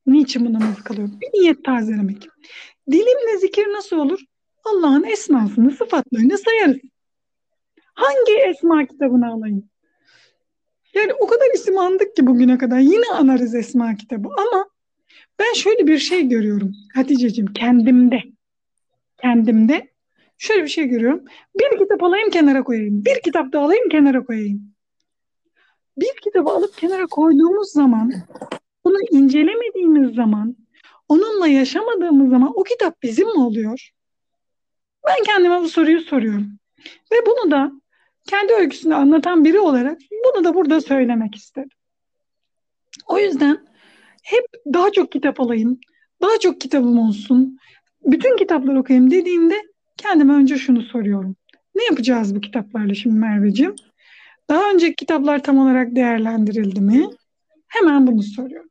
niçin 0.06 0.46
bu 0.46 0.52
namazı 0.52 0.84
kılıyorum? 0.84 1.20
Bir 1.20 1.40
niyet 1.40 1.64
tazelemek. 1.64 2.28
Dilimle 2.90 3.38
zikir 3.40 3.66
nasıl 3.66 3.96
olur? 3.96 4.20
Allah'ın 4.64 5.04
esmasını, 5.04 5.70
sıfatlarını 5.70 6.38
sayarız. 6.38 6.80
Hangi 7.94 8.32
esma 8.32 8.86
kitabını 8.86 9.32
alayım? 9.32 9.70
Yani 10.94 11.12
o 11.12 11.26
kadar 11.26 11.54
isim 11.54 11.78
andık 11.78 12.16
ki 12.16 12.26
bugüne 12.26 12.58
kadar 12.58 12.78
yine 12.78 13.06
anarız 13.14 13.54
esma 13.54 13.94
kitabı 13.94 14.28
ama 14.28 14.68
ben 15.38 15.52
şöyle 15.52 15.86
bir 15.86 15.98
şey 15.98 16.28
görüyorum 16.28 16.72
Hatice'cim 16.94 17.52
kendimde. 17.52 18.22
Kendimde 19.22 19.91
şöyle 20.42 20.62
bir 20.62 20.68
şey 20.68 20.86
görüyorum. 20.86 21.24
Bir 21.58 21.78
kitap 21.78 22.02
alayım 22.02 22.30
kenara 22.30 22.64
koyayım. 22.64 23.04
Bir 23.04 23.20
kitap 23.24 23.52
da 23.52 23.60
alayım 23.60 23.88
kenara 23.88 24.24
koyayım. 24.24 24.74
Bir 25.96 26.12
kitabı 26.22 26.50
alıp 26.50 26.76
kenara 26.76 27.06
koyduğumuz 27.06 27.72
zaman 27.72 28.12
bunu 28.84 28.96
incelemediğimiz 29.10 30.14
zaman 30.14 30.56
onunla 31.08 31.46
yaşamadığımız 31.46 32.30
zaman 32.30 32.52
o 32.54 32.62
kitap 32.62 33.02
bizim 33.02 33.26
mi 33.26 33.40
oluyor? 33.40 33.90
Ben 35.06 35.24
kendime 35.24 35.60
bu 35.60 35.68
soruyu 35.68 36.00
soruyorum. 36.00 36.58
Ve 37.12 37.16
bunu 37.26 37.50
da 37.50 37.72
kendi 38.28 38.52
öyküsünü 38.52 38.94
anlatan 38.94 39.44
biri 39.44 39.60
olarak 39.60 39.98
bunu 40.24 40.44
da 40.44 40.54
burada 40.54 40.80
söylemek 40.80 41.34
istedim. 41.34 41.78
O 43.06 43.18
yüzden 43.18 43.66
hep 44.22 44.44
daha 44.74 44.92
çok 44.92 45.12
kitap 45.12 45.40
alayım, 45.40 45.80
daha 46.22 46.38
çok 46.38 46.60
kitabım 46.60 46.98
olsun, 46.98 47.58
bütün 48.04 48.36
kitapları 48.36 48.80
okuyayım 48.80 49.10
dediğimde 49.10 49.71
kendime 50.02 50.32
önce 50.32 50.58
şunu 50.58 50.82
soruyorum. 50.82 51.36
Ne 51.74 51.84
yapacağız 51.84 52.34
bu 52.34 52.40
kitaplarla 52.40 52.94
şimdi 52.94 53.18
Merveciğim? 53.18 53.74
Daha 54.50 54.70
önceki 54.70 54.94
kitaplar 54.96 55.42
tam 55.42 55.58
olarak 55.58 55.96
değerlendirildi 55.96 56.80
mi? 56.80 57.06
Hemen 57.68 58.06
bunu 58.06 58.22
soruyorum. 58.22 58.70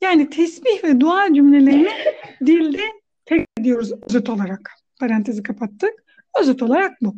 Yani 0.00 0.30
tesbih 0.30 0.84
ve 0.84 1.00
dua 1.00 1.34
cümlelerini 1.34 1.88
dilde 2.46 2.82
tek 3.24 3.46
ediyoruz 3.60 3.92
özet 4.08 4.28
olarak. 4.28 4.70
Parantezi 5.00 5.42
kapattık. 5.42 5.90
Özet 6.40 6.62
olarak 6.62 6.92
bu. 7.02 7.14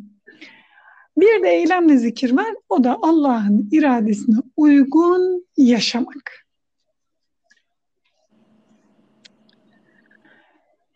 Bir 1.17 1.43
de 1.43 1.49
eylemle 1.49 1.97
zikir 1.97 2.37
var. 2.37 2.53
O 2.69 2.83
da 2.83 2.97
Allah'ın 3.01 3.69
iradesine 3.71 4.35
uygun 4.57 5.47
yaşamak. 5.57 6.42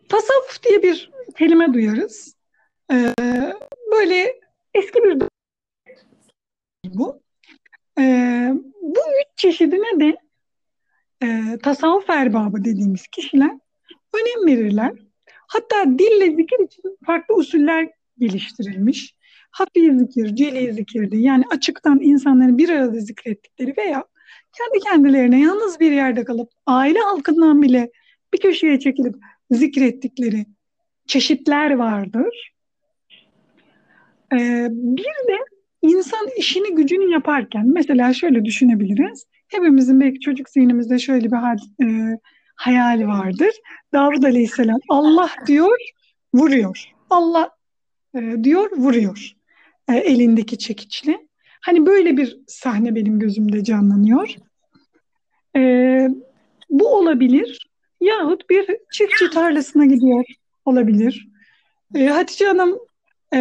Tasavvuf 0.10 0.64
diye 0.64 0.84
bir 0.84 1.12
kelime 1.38 1.74
duyarız. 1.74 2.36
Ee, 2.92 3.14
böyle 3.92 4.40
eski 4.74 5.04
bir 5.04 5.22
bu. 6.86 7.22
Ee, 8.00 8.54
bu 8.82 9.00
üç 9.00 9.38
çeşidine 9.38 10.00
de 10.00 10.18
e, 11.24 11.58
tasavvuf 11.64 12.10
erbabı 12.10 12.66
dediğimiz 12.66 13.08
kişiler 13.08 13.52
önem 14.14 14.48
verirler. 14.48 14.92
Hatta 15.48 15.86
dille 15.86 16.36
zikir 16.36 16.66
için 16.66 16.98
farklı 17.06 17.36
usuller 17.36 17.90
geliştirilmiş. 18.18 19.16
Hafi 19.52 19.98
zikir, 19.98 20.36
celi 20.36 20.74
zikirdi. 20.74 21.18
Yani 21.18 21.44
açıktan 21.52 22.00
insanların 22.02 22.58
bir 22.58 22.70
arada 22.70 23.00
zikrettikleri 23.00 23.74
veya 23.78 24.04
kendi 24.58 24.80
kendilerine 24.84 25.42
yalnız 25.42 25.80
bir 25.80 25.92
yerde 25.92 26.24
kalıp 26.24 26.50
aile 26.66 27.00
halkından 27.00 27.62
bile 27.62 27.92
bir 28.34 28.38
köşeye 28.38 28.80
çekilip 28.80 29.16
zikrettikleri 29.52 30.46
çeşitler 31.08 31.76
vardır. 31.76 32.54
Ee, 34.34 34.68
bir 34.72 35.04
de 35.04 35.38
insan 35.82 36.28
işini 36.38 36.76
gücünü 36.76 37.12
yaparken 37.12 37.68
mesela 37.68 38.14
şöyle 38.14 38.46
düşünebiliriz. 38.46 39.26
Hepimizin 39.48 40.00
belki 40.02 40.20
çocuk 40.20 40.50
zihnimizde 40.50 41.00
şöyle 41.00 41.32
bir 41.32 41.38
hal, 41.38 41.58
e, 41.84 42.18
hayali 42.56 43.08
vardır. 43.08 43.52
Davud 43.94 44.24
Aleyhisselam 44.24 44.80
Allah 44.90 45.30
diyor, 45.48 45.78
vuruyor. 46.34 46.86
Allah 47.10 47.50
e, 48.16 48.44
diyor, 48.44 48.72
vuruyor. 48.78 49.32
E, 49.90 49.94
elindeki 49.96 50.58
çekiçle. 50.58 51.28
Hani 51.62 51.86
böyle 51.86 52.18
bir 52.18 52.38
sahne 52.48 52.96
benim 52.96 53.20
gözümde 53.20 53.64
canlanıyor. 53.64 54.36
E, 55.56 55.62
bu 56.70 56.88
olabilir. 56.88 57.70
Yahut 58.08 58.50
bir 58.50 58.78
çiftçi 58.92 59.30
tarlasına 59.30 59.86
gidiyor 59.86 60.26
olabilir. 60.66 61.28
E, 61.96 62.08
Hatice 62.08 62.48
Hanım 62.48 62.80
e, 63.34 63.40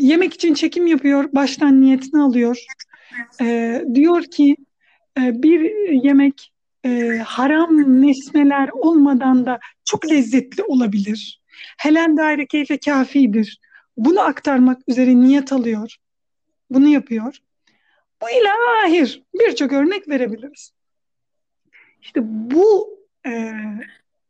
yemek 0.00 0.34
için 0.34 0.54
çekim 0.54 0.86
yapıyor, 0.86 1.32
baştan 1.32 1.80
niyetini 1.80 2.22
alıyor. 2.22 2.64
E, 3.40 3.84
diyor 3.94 4.22
ki 4.22 4.56
e, 5.20 5.42
bir 5.42 5.90
yemek 6.04 6.52
e, 6.84 7.18
haram 7.26 8.02
nesneler 8.02 8.68
olmadan 8.68 9.46
da 9.46 9.58
çok 9.84 10.10
lezzetli 10.10 10.62
olabilir. 10.62 11.42
Helen 11.78 12.16
daire 12.16 12.46
keyfe 12.46 12.78
kafidir. 12.78 13.60
Bunu 13.96 14.20
aktarmak 14.20 14.78
üzere 14.88 15.16
niyet 15.16 15.52
alıyor. 15.52 15.96
Bunu 16.70 16.88
yapıyor. 16.88 17.38
Bu 18.22 18.26
ilahir 18.30 19.22
birçok 19.34 19.72
örnek 19.72 20.08
verebiliriz. 20.08 20.72
İşte 22.02 22.20
bu 22.24 22.97
e, 23.28 23.54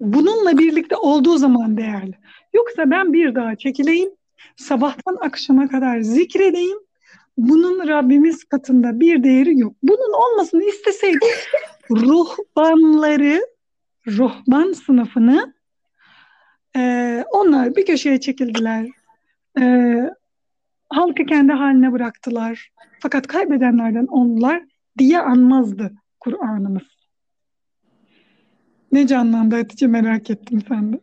bununla 0.00 0.58
birlikte 0.58 0.96
olduğu 0.96 1.38
zaman 1.38 1.76
değerli. 1.76 2.14
Yoksa 2.54 2.90
ben 2.90 3.12
bir 3.12 3.34
daha 3.34 3.56
çekileyim, 3.56 4.10
sabahtan 4.56 5.16
akşama 5.20 5.68
kadar 5.68 6.00
zikredeyim. 6.00 6.78
Bunun 7.38 7.88
Rabbimiz 7.88 8.44
katında 8.44 9.00
bir 9.00 9.22
değeri 9.22 9.58
yok. 9.58 9.74
Bunun 9.82 10.12
olmasını 10.12 10.64
isteseydi 10.64 11.26
ruhbanları, 11.90 13.40
ruhban 14.06 14.72
sınıfını 14.72 15.54
e, 16.76 17.24
onlar 17.32 17.76
bir 17.76 17.86
köşeye 17.86 18.20
çekildiler. 18.20 18.86
E, 19.60 19.64
halkı 20.88 21.26
kendi 21.26 21.52
haline 21.52 21.92
bıraktılar. 21.92 22.70
Fakat 23.00 23.26
kaybedenlerden 23.26 24.06
onlar 24.06 24.62
diye 24.98 25.20
anmazdı 25.20 25.92
Kur'an'ımız. 26.20 26.97
Ne 28.92 29.06
canlandı 29.06 29.56
Hatice 29.56 29.86
merak 29.86 30.30
ettim 30.30 30.64
sen 30.68 30.92
de. 30.92 31.00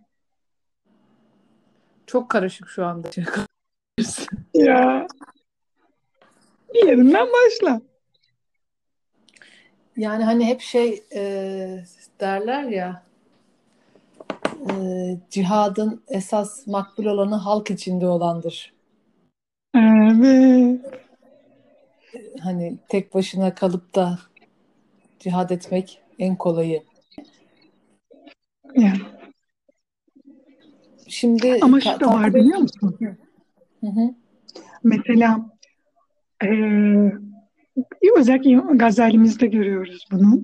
Çok 2.07 2.29
karışık 2.29 2.69
şu 2.69 2.85
anda. 2.85 3.09
ya 4.53 5.07
bir 6.73 6.87
yerinden 6.87 7.27
başla. 7.27 7.81
Yani 9.97 10.23
hani 10.23 10.45
hep 10.45 10.61
şey 10.61 11.03
e, 11.15 11.23
derler 12.19 12.63
ya 12.63 13.03
e, 14.69 14.73
cihadın 15.29 16.03
esas 16.07 16.67
makbul 16.67 17.05
olanı 17.05 17.35
halk 17.35 17.71
içinde 17.71 18.07
olandır. 18.07 18.73
Evet. 19.75 20.79
Hani 22.43 22.77
tek 22.89 23.13
başına 23.13 23.55
kalıp 23.55 23.95
da 23.95 24.19
cihad 25.19 25.49
etmek 25.49 26.01
en 26.19 26.35
kolayı. 26.35 26.83
Yani. 28.75 28.99
Şimdi 31.07 31.57
Ama 31.61 31.81
şu 31.81 31.99
da 31.99 32.07
var 32.07 32.33
biliyor 32.33 32.57
musun? 32.57 32.97
Hı 33.81 33.87
hı. 33.87 34.15
Mesela 34.83 35.49
e, 36.43 36.47
özellikle 38.17 38.77
Gazali'mizde 38.77 39.47
görüyoruz 39.47 40.07
bunu. 40.11 40.43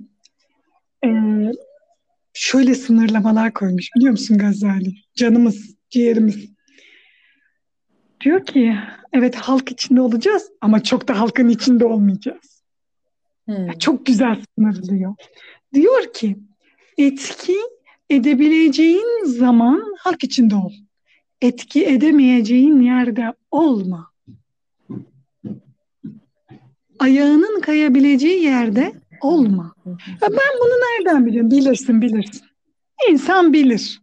E, 1.04 1.08
şöyle 2.34 2.74
sınırlamalar 2.74 3.52
koymuş 3.52 3.88
biliyor 3.96 4.10
musun 4.10 4.38
Gazali? 4.38 4.94
Canımız, 5.14 5.76
ciğerimiz. 5.90 6.52
Diyor 8.24 8.46
ki 8.46 8.76
evet 9.12 9.36
halk 9.36 9.70
içinde 9.70 10.00
olacağız 10.00 10.50
ama 10.60 10.82
çok 10.82 11.08
da 11.08 11.20
halkın 11.20 11.48
içinde 11.48 11.84
olmayacağız. 11.84 12.62
Hmm. 13.44 13.78
Çok 13.78 14.06
güzel 14.06 14.42
sınırlıyor. 14.54 15.14
Diyor 15.74 16.12
ki 16.12 16.36
etki 16.98 17.56
edebileceğin 18.14 19.24
zaman 19.24 19.94
halk 19.98 20.24
içinde 20.24 20.54
ol. 20.54 20.72
Etki 21.40 21.86
edemeyeceğin 21.86 22.80
yerde 22.80 23.32
olma. 23.50 24.12
Ayağının 26.98 27.60
kayabileceği 27.60 28.42
yerde 28.42 28.92
olma. 29.20 29.74
Ya 29.86 30.28
ben 30.30 30.52
bunu 30.60 30.72
nereden 30.72 31.26
biliyorum? 31.26 31.50
Bilirsin, 31.50 32.02
bilirsin. 32.02 32.42
İnsan 33.10 33.52
bilir. 33.52 34.02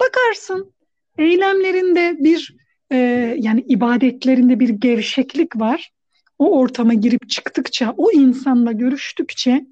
Bakarsın 0.00 0.72
eylemlerinde 1.18 2.16
bir 2.18 2.56
e, 2.92 2.96
yani 3.38 3.60
ibadetlerinde 3.68 4.60
bir 4.60 4.68
gevşeklik 4.68 5.56
var. 5.56 5.90
O 6.38 6.58
ortama 6.58 6.94
girip 6.94 7.30
çıktıkça, 7.30 7.94
o 7.96 8.12
insanla 8.12 8.72
görüştükçe 8.72 9.66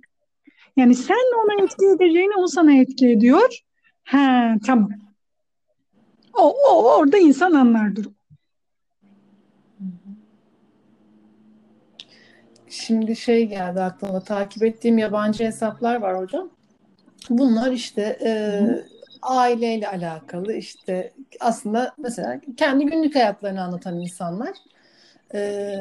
yani 0.77 0.95
sen 0.95 1.45
ona 1.45 1.65
etki 1.65 1.87
edeceğini 1.87 2.37
o 2.39 2.47
sana 2.47 2.73
etki 2.73 3.09
ediyor. 3.09 3.59
He 4.05 4.55
tamam. 4.67 4.91
O, 6.39 6.55
o 6.71 6.97
orada 6.99 7.19
insan 7.19 7.53
anlar 7.53 7.97
durum. 7.97 8.15
Şimdi 12.69 13.17
şey 13.17 13.47
geldi 13.47 13.83
aklıma 13.83 14.21
takip 14.21 14.65
ettiğim 14.65 14.99
yabancı 14.99 15.45
hesaplar 15.45 15.97
var 15.97 16.19
hocam. 16.19 16.51
Bunlar 17.31 17.73
işte 17.73 18.19
e, 18.25 18.31
aileyle 19.23 19.89
alakalı 19.89 20.53
işte 20.53 21.13
aslında 21.41 21.95
mesela 21.99 22.41
kendi 22.57 22.87
günlük 22.87 23.15
hayatlarını 23.15 23.63
anlatan 23.63 24.01
insanlar. 24.01 24.51
E, 25.35 25.75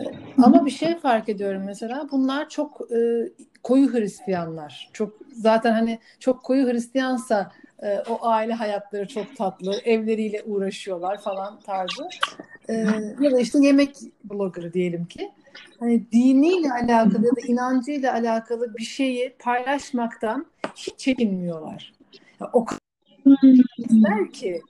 ama 0.43 0.65
bir 0.65 0.71
şey 0.71 0.95
fark 0.95 1.29
ediyorum 1.29 1.63
mesela 1.65 2.07
bunlar 2.11 2.49
çok 2.49 2.81
e, 2.91 3.29
koyu 3.63 3.93
Hristiyanlar. 3.93 4.89
Çok 4.93 5.13
zaten 5.31 5.71
hani 5.71 5.99
çok 6.19 6.43
koyu 6.43 6.67
Hristiyansa 6.67 7.51
e, 7.83 7.99
o 8.09 8.27
aile 8.27 8.53
hayatları 8.53 9.07
çok 9.07 9.35
tatlı, 9.35 9.75
evleriyle 9.85 10.43
uğraşıyorlar 10.43 11.21
falan 11.21 11.59
tarzı. 11.59 12.07
E, 12.69 12.73
ya 13.19 13.31
da 13.31 13.39
işte 13.39 13.59
yemek 13.61 13.97
bloggerı 14.23 14.73
diyelim 14.73 15.05
ki. 15.05 15.31
Hani 15.79 16.11
diniyle 16.11 16.71
alakalı 16.71 17.25
ya 17.25 17.35
da 17.35 17.41
inancıyla 17.47 18.13
alakalı 18.13 18.75
bir 18.77 18.83
şeyi 18.83 19.35
paylaşmaktan 19.39 20.45
hiç 20.75 20.97
çekinmiyorlar. 20.97 21.93
Ya, 22.39 22.49
o 22.53 22.65
kadar 22.65 24.29
ki 24.33 24.61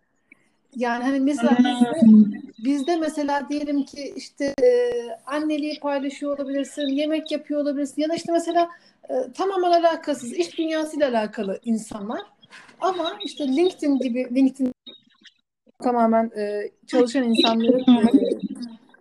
yani 0.75 1.03
hani 1.03 1.19
mesela 1.19 1.57
bizde, 1.59 2.37
bizde 2.63 2.95
mesela 2.95 3.49
diyelim 3.49 3.83
ki 3.83 4.13
işte 4.15 4.53
e, 4.63 4.93
anneliği 5.25 5.79
paylaşıyor 5.79 6.39
olabilirsin, 6.39 6.81
yemek 6.81 7.31
yapıyor 7.31 7.61
olabilirsin 7.61 8.01
ya 8.01 8.09
da 8.09 8.15
işte 8.15 8.31
mesela 8.31 8.69
e, 9.09 9.13
tamamen 9.33 9.71
alakasız 9.71 10.33
iş 10.33 10.57
dünyasıyla 10.57 11.09
alakalı 11.09 11.59
insanlar 11.65 12.21
ama 12.81 13.17
işte 13.25 13.47
LinkedIn 13.47 13.99
gibi 13.99 14.35
LinkedIn 14.35 14.73
tamamen 15.83 16.31
e, 16.37 16.71
çalışan 16.87 17.23
insanların 17.23 17.79
e, 17.79 18.11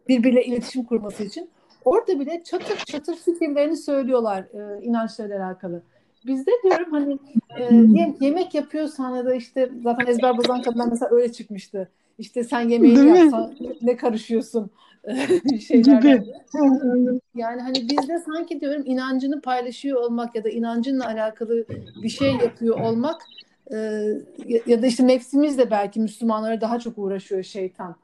birbiriyle 0.09 0.45
iletişim 0.45 0.85
kurması 0.85 1.25
için 1.25 1.51
orada 1.85 2.21
bile 2.21 2.43
çatır 2.45 2.77
çatır 2.77 3.17
fikirlerini 3.17 3.77
söylüyorlar 3.77 4.41
e, 4.43 4.83
inançlarıyla 4.83 5.47
alakalı. 5.47 5.83
Bizde 6.27 6.51
diyorum 6.63 6.93
hani 6.93 7.19
e, 7.59 7.75
yemek 8.21 8.55
yapıyorsan 8.55 9.17
ya 9.17 9.25
da 9.25 9.35
işte 9.35 9.71
zaten 9.83 10.07
ezber 10.07 10.39
bozan 10.39 10.63
kadınlar 10.63 10.89
mesela 10.91 11.11
öyle 11.11 11.33
çıkmıştı. 11.33 11.89
İşte 12.19 12.45
sen 12.45 12.69
yemeği 12.69 12.99
yapsan 12.99 13.55
ne 13.83 13.97
karışıyorsun 13.97 14.71
şeylerden. 15.69 16.25
Yani 17.35 17.61
hani 17.61 17.75
bizde 17.75 18.19
sanki 18.19 18.61
diyorum 18.61 18.83
inancını 18.85 19.41
paylaşıyor 19.41 20.01
olmak 20.01 20.35
ya 20.35 20.45
da 20.45 20.49
inancınla 20.49 21.07
alakalı 21.07 21.65
bir 22.03 22.09
şey 22.09 22.33
yapıyor 22.33 22.81
olmak 22.81 23.23
e, 23.73 23.77
ya 24.67 24.83
da 24.83 24.87
işte 24.87 25.07
nefsimizle 25.07 25.71
belki 25.71 26.01
Müslümanlara 26.01 26.61
daha 26.61 26.79
çok 26.79 26.99
uğraşıyor 26.99 27.43
şeytan. 27.43 27.97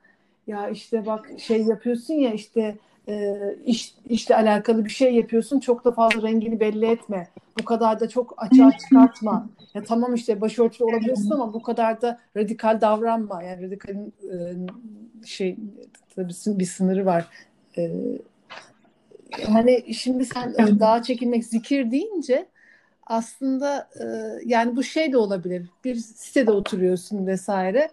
Ya 0.47 0.69
işte 0.69 1.07
bak 1.07 1.31
şey 1.39 1.63
yapıyorsun 1.63 2.15
ya 2.15 2.33
işte 2.33 2.77
e, 3.09 3.37
iş, 3.65 3.95
işle 4.09 4.37
alakalı 4.37 4.85
bir 4.85 4.91
şey 4.91 5.15
yapıyorsun 5.15 5.61
çok 5.61 5.85
da 5.85 5.93
fazla 5.93 6.23
rengini 6.23 6.61
belli 6.61 6.87
etme. 6.87 7.29
Bu 7.61 7.65
kadar 7.65 8.01
da 8.01 8.09
çok 8.09 8.35
açığa 8.37 8.79
çıkartma. 8.79 9.49
Ya 9.75 9.85
tamam 9.85 10.15
işte 10.15 10.41
başörtülü 10.41 10.85
olabilirsin 10.85 11.31
ama 11.31 11.55
bu 11.55 11.63
kadar 11.63 12.03
da 12.03 12.19
radikal 12.37 12.81
davranma. 12.81 13.43
Yani 13.43 13.67
radikalin 13.67 14.13
e, 14.33 14.37
şey 15.27 15.57
tabii 16.17 16.33
bir 16.59 16.65
sınırı 16.65 17.07
var. 17.07 17.27
E, 17.79 17.93
hani 19.47 19.95
şimdi 19.95 20.25
sen 20.25 20.55
e, 20.59 20.81
dağa 20.81 21.03
çekilmek 21.03 21.45
zikir 21.45 21.91
deyince 21.91 22.47
aslında 23.07 23.89
e, 24.01 24.05
yani 24.45 24.77
bu 24.77 24.83
şey 24.83 25.13
de 25.13 25.17
olabilir. 25.17 25.67
Bir 25.85 25.95
sitede 25.95 26.51
oturuyorsun 26.51 27.27
vesaire. 27.27 27.91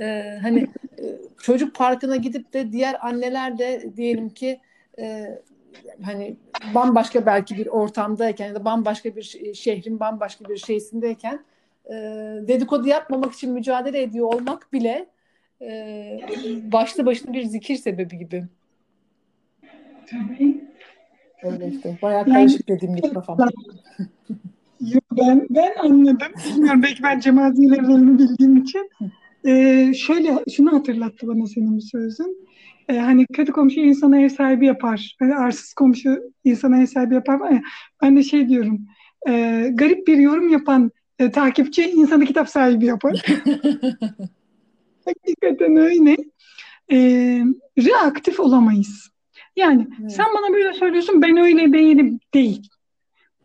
E, 0.00 0.38
hani 0.42 0.66
e, 0.98 1.04
çocuk 1.42 1.74
parkına 1.74 2.16
gidip 2.16 2.52
de 2.52 2.72
diğer 2.72 3.06
anneler 3.06 3.58
de 3.58 3.96
diyelim 3.96 4.30
ki 4.30 4.60
e, 4.98 5.38
hani 6.02 6.36
bambaşka 6.74 7.26
belki 7.26 7.56
bir 7.56 7.66
ortamdayken 7.66 8.46
ya 8.46 8.54
da 8.54 8.64
bambaşka 8.64 9.16
bir 9.16 9.54
şehrin 9.54 10.00
bambaşka 10.00 10.48
bir 10.48 10.56
şeysindeyken 10.56 11.44
e, 11.86 11.94
dedikodu 12.48 12.88
yapmamak 12.88 13.32
için 13.32 13.52
mücadele 13.52 14.02
ediyor 14.02 14.34
olmak 14.34 14.72
bile 14.72 15.06
e, 15.62 16.20
başlı 16.72 17.06
başına 17.06 17.32
bir 17.32 17.44
zikir 17.44 17.76
sebebi 17.76 18.18
gibi. 18.18 18.44
Tabii. 20.10 20.64
Öyle 21.42 21.68
işte. 21.68 21.98
Bayağı 22.02 22.24
karışık 22.24 22.68
dediğim 22.68 22.96
gibi 22.96 23.12
kafam. 23.12 23.38
Yok 24.80 25.04
ben, 25.12 25.46
ben 25.50 25.74
anladım. 25.78 26.32
Bilmiyorum 26.46 26.82
belki 26.82 27.02
ben 27.02 27.20
cemaatilerini 27.20 28.18
bildiğim 28.18 28.56
için. 28.56 28.90
Ee, 29.46 29.92
şöyle 29.94 30.44
şunu 30.56 30.72
hatırlattı 30.72 31.26
bana 31.26 31.46
senin 31.46 31.76
bu 31.76 31.80
sözün. 31.80 32.48
Ee, 32.88 32.96
hani 32.96 33.26
kötü 33.26 33.52
komşu 33.52 33.80
insana 33.80 34.20
ev 34.20 34.28
sahibi 34.28 34.66
yapar. 34.66 35.16
Hani 35.18 35.34
arsız 35.34 35.74
komşu 35.74 36.18
insana 36.44 36.80
ev 36.80 36.86
sahibi 36.86 37.14
yapar. 37.14 37.50
Ya, 37.50 37.62
ben 38.02 38.16
de 38.16 38.22
şey 38.22 38.48
diyorum. 38.48 38.80
E, 39.28 39.64
garip 39.74 40.06
bir 40.06 40.16
yorum 40.16 40.48
yapan 40.48 40.90
e, 41.18 41.30
takipçi 41.30 41.90
insanı 41.90 42.24
kitap 42.24 42.48
sahibi 42.48 42.86
yapar. 42.86 43.22
Hakikaten 45.04 45.76
öyle. 45.76 46.16
E, 46.92 46.98
reaktif 47.78 48.40
olamayız. 48.40 49.10
Yani 49.56 49.88
evet. 50.00 50.12
sen 50.12 50.26
bana 50.34 50.54
böyle 50.54 50.72
söylüyorsun 50.72 51.22
ben 51.22 51.36
öyle 51.36 51.72
değilim 51.72 52.20
değil. 52.34 52.68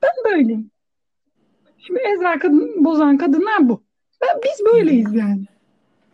Ben 0.03 0.11
böyleyim. 0.31 0.71
Şimdi 1.77 1.99
ezber 1.99 2.39
kadın, 2.39 2.85
bozan 2.85 3.17
kadınlar 3.17 3.69
bu. 3.69 3.83
Ben, 4.21 4.41
biz 4.43 4.65
böyleyiz 4.65 5.13
yani. 5.13 5.45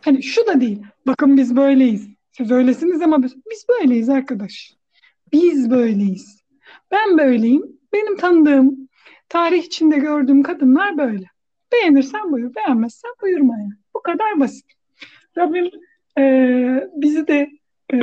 Hani 0.04 0.22
şu 0.22 0.46
da 0.46 0.60
değil. 0.60 0.82
Bakın 1.06 1.36
biz 1.36 1.56
böyleyiz. 1.56 2.08
Siz 2.32 2.50
öylesiniz 2.50 3.02
ama 3.02 3.22
biz, 3.22 3.36
biz 3.50 3.66
böyleyiz 3.68 4.08
arkadaş. 4.08 4.74
Biz 5.32 5.70
böyleyiz. 5.70 6.40
Ben 6.90 7.18
böyleyim. 7.18 7.62
Benim 7.92 8.16
tanıdığım, 8.16 8.88
tarih 9.28 9.62
içinde 9.62 9.98
gördüğüm 9.98 10.42
kadınlar 10.42 10.98
böyle. 10.98 11.26
Beğenirsen 11.72 12.32
buyur, 12.32 12.54
beğenmezsen 12.54 13.10
buyurma 13.22 13.58
yani. 13.58 13.72
Bu 13.94 14.02
kadar 14.02 14.40
basit. 14.40 14.66
Rabbim 15.38 15.70
e, 16.18 16.24
bizi 16.96 17.26
de 17.26 17.50
e, 17.92 17.98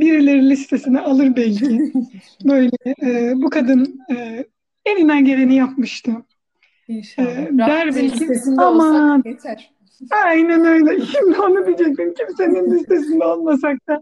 birileri 0.00 0.50
listesine 0.50 1.00
alır 1.00 1.36
belki. 1.36 1.92
Böyle 2.44 2.70
e, 3.02 3.32
bu 3.36 3.50
kadın 3.50 4.00
e, 4.16 4.44
elinden 4.84 5.24
geleni 5.24 5.54
yapmıştı. 5.54 6.12
İnşallah. 6.88 7.28
E, 7.28 7.58
der 7.58 7.94
belki 7.94 8.26
aman 8.58 9.22
yeter. 9.26 9.70
Aynen 10.10 10.64
öyle. 10.64 11.06
Şimdi 11.06 11.38
onu 11.38 11.66
diyecektim. 11.66 12.14
Kimsenin 12.14 12.70
listesinde 12.70 13.24
olmasak 13.24 13.78
da 13.88 14.00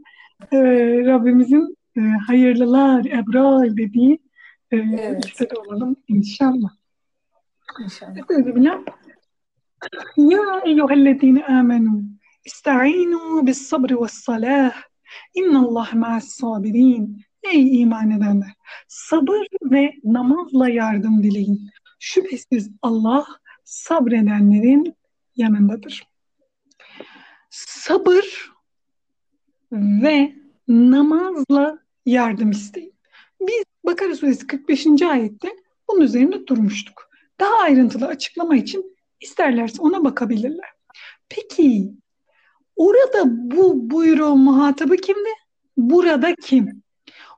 e, 0.53 0.59
Rabbimizin 1.07 1.77
e, 1.97 2.01
hayırlılar, 2.01 3.05
ebrar 3.05 3.77
dediği 3.77 4.19
e, 4.71 4.77
evet. 4.77 5.27
listede 5.27 5.55
olalım 5.55 5.97
inşallah. 6.09 6.71
İnşallah. 7.85 8.29
Böyle 8.29 8.57
bile. 8.57 8.79
Ya 10.17 10.61
eyyühellezine 10.65 11.45
amenu 11.45 12.03
ista'inu 12.45 13.47
bis 13.47 13.63
sabri 13.63 14.01
ve 14.01 14.09
salah 14.09 14.73
innallah 15.35 15.95
ma'as 15.95 16.29
sabirin 16.29 17.23
Ey 17.43 17.81
iman 17.81 18.11
edenler! 18.11 18.53
Sabır 18.89 19.47
ve 19.63 19.95
namazla 20.05 20.69
yardım 20.69 21.23
dileyin. 21.23 21.71
Şüphesiz 21.99 22.71
Allah 22.83 23.27
sabredenlerin 23.65 24.95
yanındadır. 25.39 26.09
Sabır 27.51 28.53
ve 29.73 30.35
namazla 30.69 31.79
yardım 32.07 32.51
isteyin. 32.51 32.95
Biz 33.41 33.65
Bakara 33.85 34.17
suresi 34.17 34.47
45. 34.47 35.03
ayette 35.03 35.49
bunun 35.89 36.01
üzerinde 36.01 36.47
durmuştuk. 36.47 37.11
Daha 37.41 37.59
ayrıntılı 37.59 38.07
açıklama 38.07 38.57
için 38.57 38.97
isterlerse 39.21 39.83
ona 39.83 40.05
bakabilirler. 40.05 40.71
Peki 41.29 41.93
orada 42.77 43.23
bu 43.27 43.91
buyruğun 43.91 44.39
muhatabı 44.39 44.97
kimdi? 44.97 45.29
Burada 45.77 46.35
kim? 46.35 46.83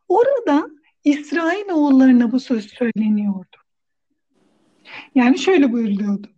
Orada 0.09 0.71
İsrail 1.05 1.71
oğullarına 1.71 2.33
bu 2.33 2.41
söz 2.41 2.71
söyleniyordu. 2.71 3.57
Yani 5.15 5.39
şöyle 5.39 5.73
buyuruluyordu. 5.73 6.29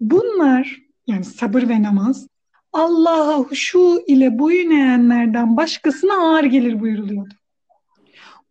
Bunlar 0.00 0.82
yani 1.06 1.24
sabır 1.24 1.68
ve 1.68 1.82
namaz 1.82 2.26
Allah'a 2.72 3.54
şu 3.54 4.02
ile 4.06 4.38
boyun 4.38 4.70
eğenlerden 4.70 5.56
başkasına 5.56 6.14
ağır 6.14 6.44
gelir 6.44 6.80
buyuruluyordu. 6.80 7.34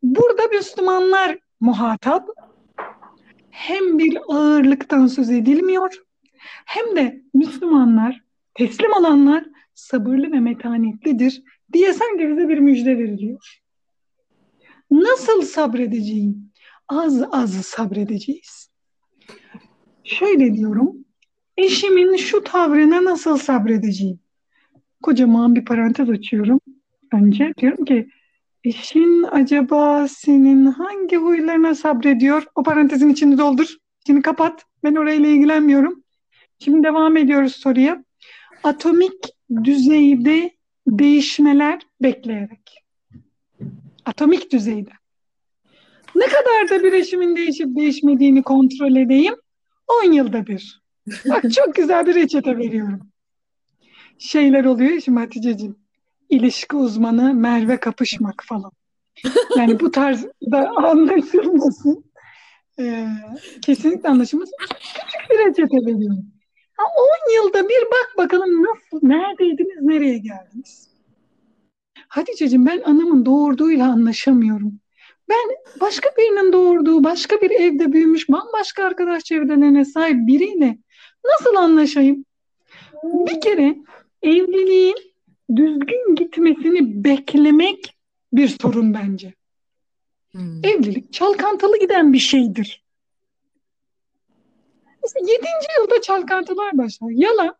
Burada 0.03 0.47
Müslümanlar 0.47 1.37
muhatap 1.59 2.29
hem 3.49 3.99
bir 3.99 4.19
ağırlıktan 4.27 5.07
söz 5.07 5.29
edilmiyor 5.29 5.95
hem 6.65 6.95
de 6.95 7.21
Müslümanlar 7.33 8.21
teslim 8.53 8.93
olanlar 8.93 9.45
sabırlı 9.73 10.31
ve 10.31 10.39
metanetlidir 10.39 11.43
diye 11.73 11.93
sanki 11.93 12.29
bize 12.29 12.49
bir 12.49 12.59
müjde 12.59 12.97
veriliyor. 12.97 13.61
Nasıl 14.91 15.41
sabredeceğim? 15.41 16.51
Az 16.87 17.23
az 17.31 17.51
sabredeceğiz. 17.51 18.69
Şöyle 20.03 20.53
diyorum, 20.53 21.05
Eşimin 21.57 22.15
şu 22.15 22.43
tavrına 22.43 23.03
nasıl 23.03 23.37
sabredeceğim? 23.37 24.19
Kocaman 25.03 25.55
bir 25.55 25.65
parantez 25.65 26.09
açıyorum. 26.09 26.59
Önce 27.13 27.53
diyorum 27.57 27.85
ki 27.85 28.09
eşin 28.63 29.23
acaba 29.23 30.07
senin 30.07 30.65
hangi 30.65 31.15
huylarına 31.15 31.75
sabrediyor? 31.75 32.43
O 32.55 32.63
parantezin 32.63 33.09
içini 33.09 33.37
doldur. 33.37 33.75
Şimdi 34.07 34.21
kapat. 34.21 34.65
Ben 34.83 34.95
orayla 34.95 35.29
ilgilenmiyorum. 35.29 36.03
Şimdi 36.59 36.87
devam 36.87 37.17
ediyoruz 37.17 37.55
soruya. 37.55 38.03
Atomik 38.63 39.23
düzeyde 39.63 40.51
değişmeler 40.87 41.81
bekleyerek. 42.01 42.83
Atomik 44.05 44.51
düzeyde. 44.51 44.91
Ne 46.15 46.25
kadar 46.25 46.69
da 46.69 46.83
bir 46.83 46.93
eşimin 46.93 47.35
değişip 47.35 47.75
değişmediğini 47.75 48.43
kontrol 48.43 48.95
edeyim? 48.95 49.35
10 50.05 50.11
yılda 50.11 50.47
bir. 50.47 50.80
Bak 51.29 51.53
çok 51.53 51.75
güzel 51.75 52.07
bir 52.07 52.15
reçete 52.15 52.57
veriyorum. 52.57 52.99
Şeyler 54.19 54.65
oluyor 54.65 55.01
şimdi 55.01 55.19
Hatice'ciğim. 55.19 55.75
İlişki 56.29 56.75
uzmanı 56.75 57.33
Merve 57.33 57.79
Kapışmak 57.79 58.43
falan. 58.45 58.71
Yani 59.57 59.79
bu 59.79 59.91
tarz 59.91 60.25
da 60.51 60.69
anlaşılmasın. 60.69 62.11
Ee, 62.79 63.07
kesinlikle 63.61 64.09
anlaşılmasın. 64.09 64.55
Küçük 64.59 65.29
bir 65.29 65.37
reçete 65.37 65.77
veriyorum. 65.77 66.25
Ha, 66.77 66.83
10 67.29 67.35
yılda 67.35 67.69
bir 67.69 67.85
bak 67.91 68.13
bakalım 68.17 68.63
nasıl, 68.63 69.07
neredeydiniz, 69.07 69.81
nereye 69.81 70.17
geldiniz? 70.17 70.91
Hatice'ciğim 72.07 72.65
ben 72.65 72.81
anamın 72.85 73.25
doğurduğuyla 73.25 73.91
anlaşamıyorum. 73.91 74.79
Ben 75.29 75.79
başka 75.81 76.09
birinin 76.17 76.53
doğurduğu, 76.53 77.03
başka 77.03 77.41
bir 77.41 77.51
evde 77.51 77.93
büyümüş, 77.93 78.29
bambaşka 78.29 78.83
arkadaş 78.83 79.23
çevrelerine 79.23 79.85
sahip 79.85 80.27
biriyle 80.27 80.77
Nasıl 81.25 81.55
anlaşayım? 81.55 82.25
Bir 83.03 83.41
kere 83.41 83.75
evliliğin 84.21 84.95
düzgün 85.55 86.15
gitmesini 86.15 87.03
beklemek 87.03 87.97
bir 88.33 88.47
sorun 88.47 88.93
bence. 88.93 89.33
Hmm. 90.31 90.65
Evlilik 90.65 91.13
çalkantılı 91.13 91.79
giden 91.79 92.13
bir 92.13 92.19
şeydir. 92.19 92.83
Mesela 95.03 95.31
7. 95.31 95.45
yılda 95.79 96.01
çalkantılar 96.01 96.77
başlar. 96.77 97.09
Yalan. 97.09 97.55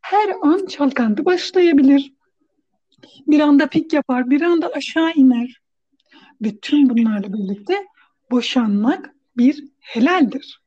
Her 0.00 0.34
an 0.42 0.66
çalkantı 0.66 1.24
başlayabilir. 1.24 2.12
Bir 3.26 3.40
anda 3.40 3.66
pik 3.66 3.92
yapar, 3.92 4.30
bir 4.30 4.42
anda 4.42 4.68
aşağı 4.68 5.12
iner. 5.12 5.60
Ve 6.42 6.56
tüm 6.62 6.90
bunlarla 6.90 7.32
birlikte 7.32 7.86
boşanmak 8.30 9.14
bir 9.36 9.64
helaldir. 9.80 10.61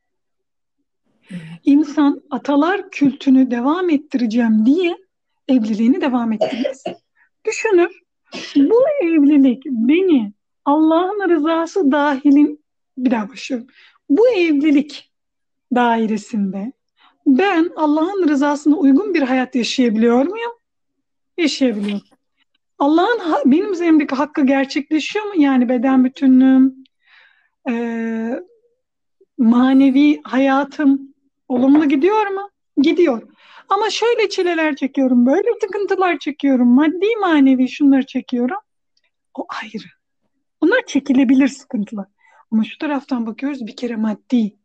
İnsan 1.64 2.22
atalar 2.30 2.90
kültünü 2.90 3.50
devam 3.50 3.90
ettireceğim 3.90 4.66
diye 4.66 4.96
evliliğini 5.48 6.00
devam 6.00 6.32
ettirmez. 6.32 6.84
Düşünür, 7.46 8.00
bu 8.56 8.82
evlilik 9.02 9.62
beni 9.66 10.32
Allah'ın 10.64 11.28
rızası 11.28 11.92
dahilin 11.92 12.64
bir 12.98 13.10
daha 13.10 13.28
başlıyorum. 13.28 13.66
Bu 14.08 14.28
evlilik 14.28 15.12
dairesinde 15.74 16.72
ben 17.26 17.70
Allah'ın 17.76 18.28
rızasına 18.28 18.76
uygun 18.76 19.14
bir 19.14 19.22
hayat 19.22 19.54
yaşayabiliyor 19.54 20.26
muyum? 20.26 20.52
Yaşayabiliyorum. 21.38 22.06
Allah'ın 22.78 23.52
benim 23.52 23.72
üzerimdeki 23.72 24.14
hakkı 24.14 24.46
gerçekleşiyor 24.46 25.24
mu? 25.24 25.42
Yani 25.42 25.68
beden 25.68 26.04
bütünlüğüm, 26.04 26.84
e, 27.68 28.42
manevi 29.38 30.20
hayatım 30.24 31.14
olumlu 31.48 31.88
gidiyor 31.88 32.26
mu? 32.26 32.50
Gidiyor. 32.76 33.22
Ama 33.68 33.90
şöyle 33.90 34.28
çileler 34.28 34.76
çekiyorum, 34.76 35.26
böyle 35.26 35.48
sıkıntılar 35.60 36.18
çekiyorum, 36.18 36.68
maddi 36.68 37.16
manevi 37.20 37.68
şunları 37.68 38.06
çekiyorum. 38.06 38.56
O 39.34 39.46
ayrı. 39.62 39.88
Bunlar 40.62 40.86
çekilebilir 40.86 41.48
sıkıntılar. 41.48 42.06
Ama 42.50 42.64
şu 42.64 42.78
taraftan 42.78 43.26
bakıyoruz 43.26 43.66
bir 43.66 43.76
kere 43.76 43.96
maddi. 43.96 44.56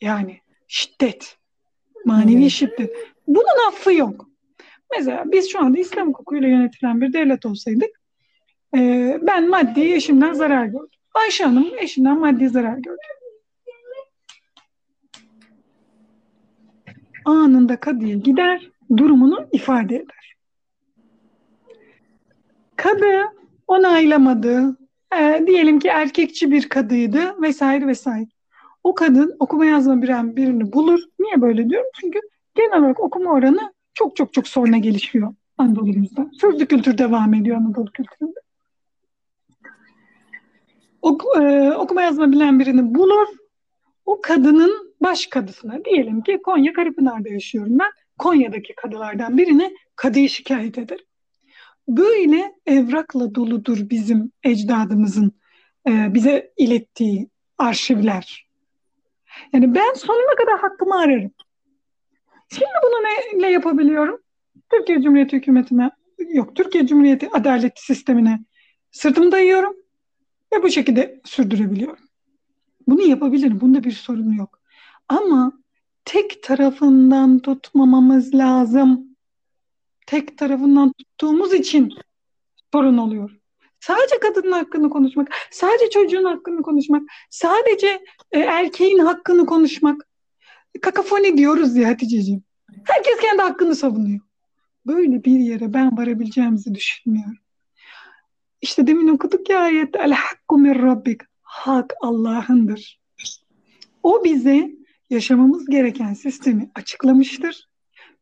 Yani 0.00 0.40
şiddet. 0.68 1.36
Manevi 2.04 2.42
evet. 2.42 2.50
şiddet. 2.50 2.90
Bunun 3.26 3.68
affı 3.68 3.92
yok. 3.92 4.28
Mesela 4.96 5.24
biz 5.26 5.52
şu 5.52 5.60
anda 5.60 5.78
İslam 5.78 6.08
hukukuyla 6.08 6.48
yönetilen 6.48 7.00
bir 7.00 7.12
devlet 7.12 7.46
olsaydık 7.46 7.90
ben 9.22 9.48
maddi 9.48 9.80
eşimden 9.80 10.32
zarar 10.32 10.66
gördüm. 10.66 10.88
Ayşe 11.14 11.44
Hanım 11.44 11.78
eşinden 11.78 12.20
maddi 12.20 12.48
zarar 12.48 12.76
gördü. 12.76 12.98
Anında 17.26 17.80
kadıya 17.80 18.16
gider, 18.16 18.70
durumunu 18.96 19.48
ifade 19.52 19.96
eder. 19.96 20.36
Kadı 22.76 23.22
onaylamadı, 23.66 24.76
e, 25.18 25.44
diyelim 25.46 25.78
ki 25.78 25.88
erkekçi 25.88 26.50
bir 26.50 26.68
kadıydı 26.68 27.42
vesaire 27.42 27.86
vesaire. 27.86 28.28
O 28.84 28.94
kadın 28.94 29.36
okuma 29.38 29.66
yazma 29.66 30.02
bilen 30.02 30.36
birini 30.36 30.72
bulur. 30.72 31.00
Niye 31.18 31.40
böyle 31.40 31.70
diyorum? 31.70 31.90
Çünkü 32.00 32.18
genel 32.54 32.78
olarak 32.78 33.00
okuma 33.00 33.32
oranı 33.32 33.72
çok 33.94 34.16
çok 34.16 34.32
çok 34.32 34.48
sonra 34.48 34.76
gelişiyor 34.76 35.34
Anadolu'muzda. 35.58 36.30
Sözlü 36.40 36.66
kültür 36.66 36.98
devam 36.98 37.34
ediyor 37.34 37.56
Anadolu 37.56 37.90
kültüründe. 37.90 38.40
Ok, 41.02 41.22
e, 41.40 41.72
okuma 41.72 42.02
yazma 42.02 42.32
bilen 42.32 42.60
birini 42.60 42.94
bulur. 42.94 43.26
O 44.04 44.20
kadının 44.20 44.85
baş 45.00 45.26
kadısına 45.26 45.84
diyelim 45.84 46.22
ki 46.22 46.40
Konya 46.44 46.72
Karapınar'da 46.72 47.28
yaşıyorum 47.28 47.78
ben. 47.78 47.90
Konya'daki 48.18 48.74
kadılardan 48.74 49.38
birine 49.38 49.72
kadıyı 49.96 50.28
şikayet 50.28 50.78
eder. 50.78 50.98
Böyle 51.88 52.52
evrakla 52.66 53.34
doludur 53.34 53.90
bizim 53.90 54.32
ecdadımızın 54.44 55.32
e, 55.88 56.14
bize 56.14 56.52
ilettiği 56.56 57.28
arşivler. 57.58 58.46
Yani 59.52 59.74
ben 59.74 59.92
sonuna 59.94 60.34
kadar 60.38 60.60
hakkımı 60.60 60.98
ararım. 60.98 61.32
Şimdi 62.48 62.70
bunu 62.82 63.04
neyle 63.04 63.52
yapabiliyorum? 63.52 64.20
Türkiye 64.70 65.02
Cumhuriyeti 65.02 65.36
hükümetine, 65.36 65.90
yok 66.18 66.56
Türkiye 66.56 66.86
Cumhuriyeti 66.86 67.28
adalet 67.32 67.78
sistemine 67.78 68.44
sırtımı 68.90 69.32
dayıyorum 69.32 69.76
ve 70.52 70.62
bu 70.62 70.70
şekilde 70.70 71.20
sürdürebiliyorum. 71.24 72.04
Bunu 72.88 73.02
yapabilirim. 73.02 73.60
Bunda 73.60 73.84
bir 73.84 73.92
sorun 73.92 74.32
yok. 74.32 74.55
Ama 75.08 75.52
tek 76.04 76.42
tarafından 76.42 77.38
tutmamamız 77.38 78.34
lazım. 78.34 79.16
Tek 80.06 80.38
tarafından 80.38 80.92
tuttuğumuz 80.92 81.54
için 81.54 81.92
sorun 82.72 82.98
oluyor. 82.98 83.30
Sadece 83.80 84.18
kadının 84.20 84.52
hakkını 84.52 84.90
konuşmak, 84.90 85.28
sadece 85.50 85.90
çocuğun 85.90 86.24
hakkını 86.24 86.62
konuşmak, 86.62 87.02
sadece 87.30 88.04
e, 88.32 88.38
erkeğin 88.38 88.98
hakkını 88.98 89.46
konuşmak. 89.46 90.08
Kakafoni 90.82 91.38
diyoruz 91.38 91.76
ya 91.76 91.88
Hatice'ciğim. 91.88 92.42
Herkes 92.84 93.16
kendi 93.20 93.42
hakkını 93.42 93.74
savunuyor. 93.74 94.20
Böyle 94.86 95.24
bir 95.24 95.38
yere 95.38 95.74
ben 95.74 95.96
varabileceğimizi 95.98 96.74
düşünmüyorum. 96.74 97.38
İşte 98.60 98.86
demin 98.86 99.08
okuduk 99.08 99.50
ya 99.50 99.60
ayette 99.60 99.98
El 99.98 100.12
hakku 100.12 100.58
min 100.58 100.74
rabbik. 100.74 101.20
Hak 101.42 101.94
Allah'ındır. 102.00 103.00
O 104.02 104.24
bize 104.24 104.70
yaşamamız 105.10 105.66
gereken 105.66 106.14
sistemi 106.14 106.70
açıklamıştır. 106.74 107.68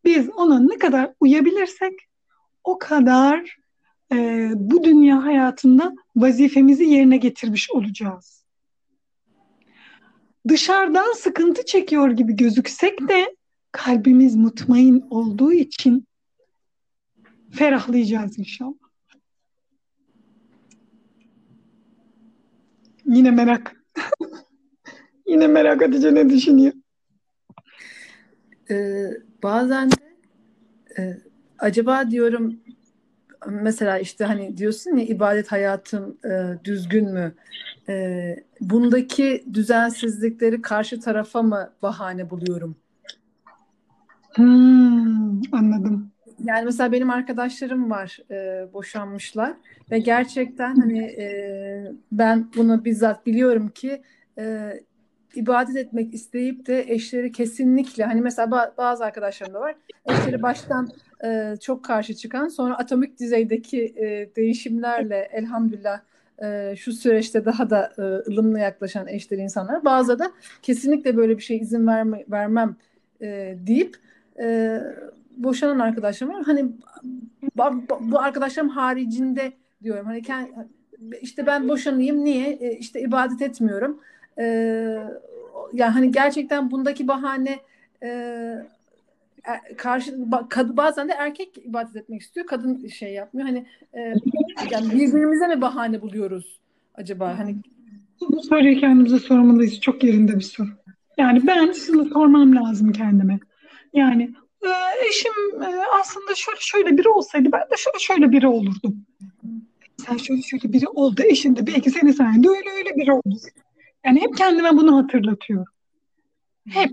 Biz 0.05 0.31
ona 0.31 0.59
ne 0.59 0.79
kadar 0.79 1.13
uyabilirsek 1.21 1.93
o 2.65 2.79
kadar 2.79 3.57
e, 4.13 4.51
bu 4.55 4.85
dünya 4.85 5.25
hayatında 5.25 5.95
vazifemizi 6.17 6.85
yerine 6.85 7.17
getirmiş 7.17 7.71
olacağız. 7.71 8.45
Dışarıdan 10.49 11.13
sıkıntı 11.13 11.65
çekiyor 11.65 12.11
gibi 12.11 12.37
gözüksek 12.37 13.09
de 13.09 13.37
kalbimiz 13.73 14.37
mutmain 14.37 15.05
olduğu 15.11 15.53
için 15.53 16.07
ferahlayacağız 17.51 18.39
inşallah. 18.39 18.75
Yine 23.07 23.31
merak. 23.31 23.85
Yine 25.27 25.47
merak 25.47 25.83
Hatice 25.83 26.15
ne 26.15 26.31
düşünüyor? 26.31 26.73
Ee, 28.71 29.11
bazen 29.43 29.91
de 29.91 29.95
e, 30.99 31.19
acaba 31.59 32.11
diyorum 32.11 32.61
mesela 33.47 33.99
işte 33.99 34.25
hani 34.25 34.57
diyorsun 34.57 34.97
ya 34.97 35.05
ibadet 35.05 35.53
hayatım 35.53 36.19
e, 36.25 36.65
düzgün 36.65 37.13
mü? 37.13 37.35
E, 37.89 38.37
bundaki 38.61 39.45
düzensizlikleri 39.53 40.63
karşı 40.63 41.01
tarafa 41.01 41.43
mı 41.43 41.71
bahane 41.83 42.31
buluyorum? 42.31 42.77
Hmm, 44.35 45.43
anladım. 45.53 46.11
Yani 46.45 46.65
mesela 46.65 46.93
benim 46.93 47.11
arkadaşlarım 47.11 47.91
var 47.91 48.19
e, 48.31 48.69
boşanmışlar 48.73 49.53
ve 49.91 49.99
gerçekten 49.99 50.77
hani 50.77 50.99
e, 50.99 51.93
ben 52.13 52.49
bunu 52.57 52.85
bizzat 52.85 53.27
biliyorum 53.27 53.69
ki 53.69 54.03
e, 54.39 54.73
ibadet 55.37 55.77
etmek 55.77 56.15
isteyip 56.15 56.67
de 56.67 56.85
eşleri 56.89 57.33
kesinlikle 57.33 58.05
hani 58.05 58.21
mesela 58.21 58.75
bazı 58.79 59.05
arkadaşlarım 59.05 59.55
da 59.55 59.61
var 59.61 59.75
eşleri 60.07 60.43
baştan 60.43 60.89
e, 61.25 61.55
çok 61.61 61.85
karşı 61.85 62.15
çıkan 62.15 62.49
sonra 62.49 62.79
atomik 62.79 63.21
düzeydeki 63.21 63.83
e, 63.97 64.37
değişimlerle 64.37 65.29
elhamdülillah 65.33 66.01
e, 66.43 66.75
şu 66.77 66.93
süreçte 66.93 67.45
daha 67.45 67.71
da 67.71 67.93
e, 67.99 68.03
ılımlı 68.03 68.59
yaklaşan 68.59 69.09
eşleri 69.09 69.41
insanlar 69.41 69.85
bazı 69.85 70.19
da 70.19 70.33
kesinlikle 70.63 71.17
böyle 71.17 71.37
bir 71.37 71.43
şey 71.43 71.57
izin 71.57 71.87
verme, 71.87 72.25
vermem 72.31 72.77
e, 73.21 73.57
deyip 73.67 73.97
e, 74.43 74.81
boşanan 75.37 75.79
arkadaşlarım 75.79 76.35
var. 76.35 76.43
Hani 76.43 76.67
bu 78.01 78.19
arkadaşlarım 78.19 78.69
haricinde 78.69 79.53
diyorum. 79.83 80.07
Hani 80.07 80.23
kendi, 80.23 80.51
işte 81.21 81.47
ben 81.47 81.69
boşanayım 81.69 82.25
niye? 82.25 82.51
E, 82.51 82.77
işte 82.77 83.01
ibadet 83.01 83.43
etmiyorum. 83.43 84.01
E, 84.39 84.45
yani 85.73 85.93
hani 85.93 86.11
gerçekten 86.11 86.71
bundaki 86.71 87.09
bahane 87.09 87.59
e, 88.03 88.09
karşı 89.77 90.15
bazen 90.77 91.09
de 91.09 91.13
erkek 91.13 91.59
ibadet 91.59 91.97
etmek 91.97 92.21
istiyor, 92.23 92.47
kadın 92.47 92.87
şey 92.89 93.13
yapmıyor. 93.13 93.49
Hani 93.49 93.67
e, 93.93 94.01
yani 94.71 94.91
birbirimize 94.91 95.47
mi 95.47 95.61
bahane 95.61 96.03
buluyoruz 96.03 96.61
acaba? 96.95 97.39
Hani 97.39 97.57
bu 98.21 98.43
soruyu 98.43 98.81
kendimize 98.81 99.19
sormalıyız. 99.19 99.81
Çok 99.81 100.05
yerinde 100.05 100.37
bir 100.37 100.45
soru. 100.45 100.69
Yani 101.19 101.47
ben 101.47 101.73
şunu 101.73 102.05
sormam 102.05 102.57
lazım 102.57 102.93
kendime. 102.93 103.39
Yani 103.93 104.35
e, 104.63 104.71
eşim 105.09 105.63
e, 105.63 105.69
aslında 106.01 106.35
şöyle 106.35 106.61
şöyle 106.61 106.97
biri 106.99 107.09
olsaydı 107.09 107.49
ben 107.53 107.61
de 107.61 107.77
şöyle 107.77 107.99
şöyle 107.99 108.33
biri 108.33 108.47
olurdum. 108.47 109.07
Sen 110.07 110.17
şöyle 110.17 110.43
şöyle 110.43 110.73
biri 110.73 110.89
oldu. 110.89 111.23
Eşin 111.25 111.57
de 111.57 111.67
belki 111.67 111.91
senin 111.91 112.13
sayende 112.13 112.49
öyle 112.49 112.71
öyle 112.71 112.97
biri 112.97 113.13
oldu. 113.13 113.37
Yani 114.05 114.21
hep 114.21 114.37
kendime 114.37 114.77
bunu 114.77 114.97
hatırlatıyorum. 114.97 115.73
Hep. 116.69 116.91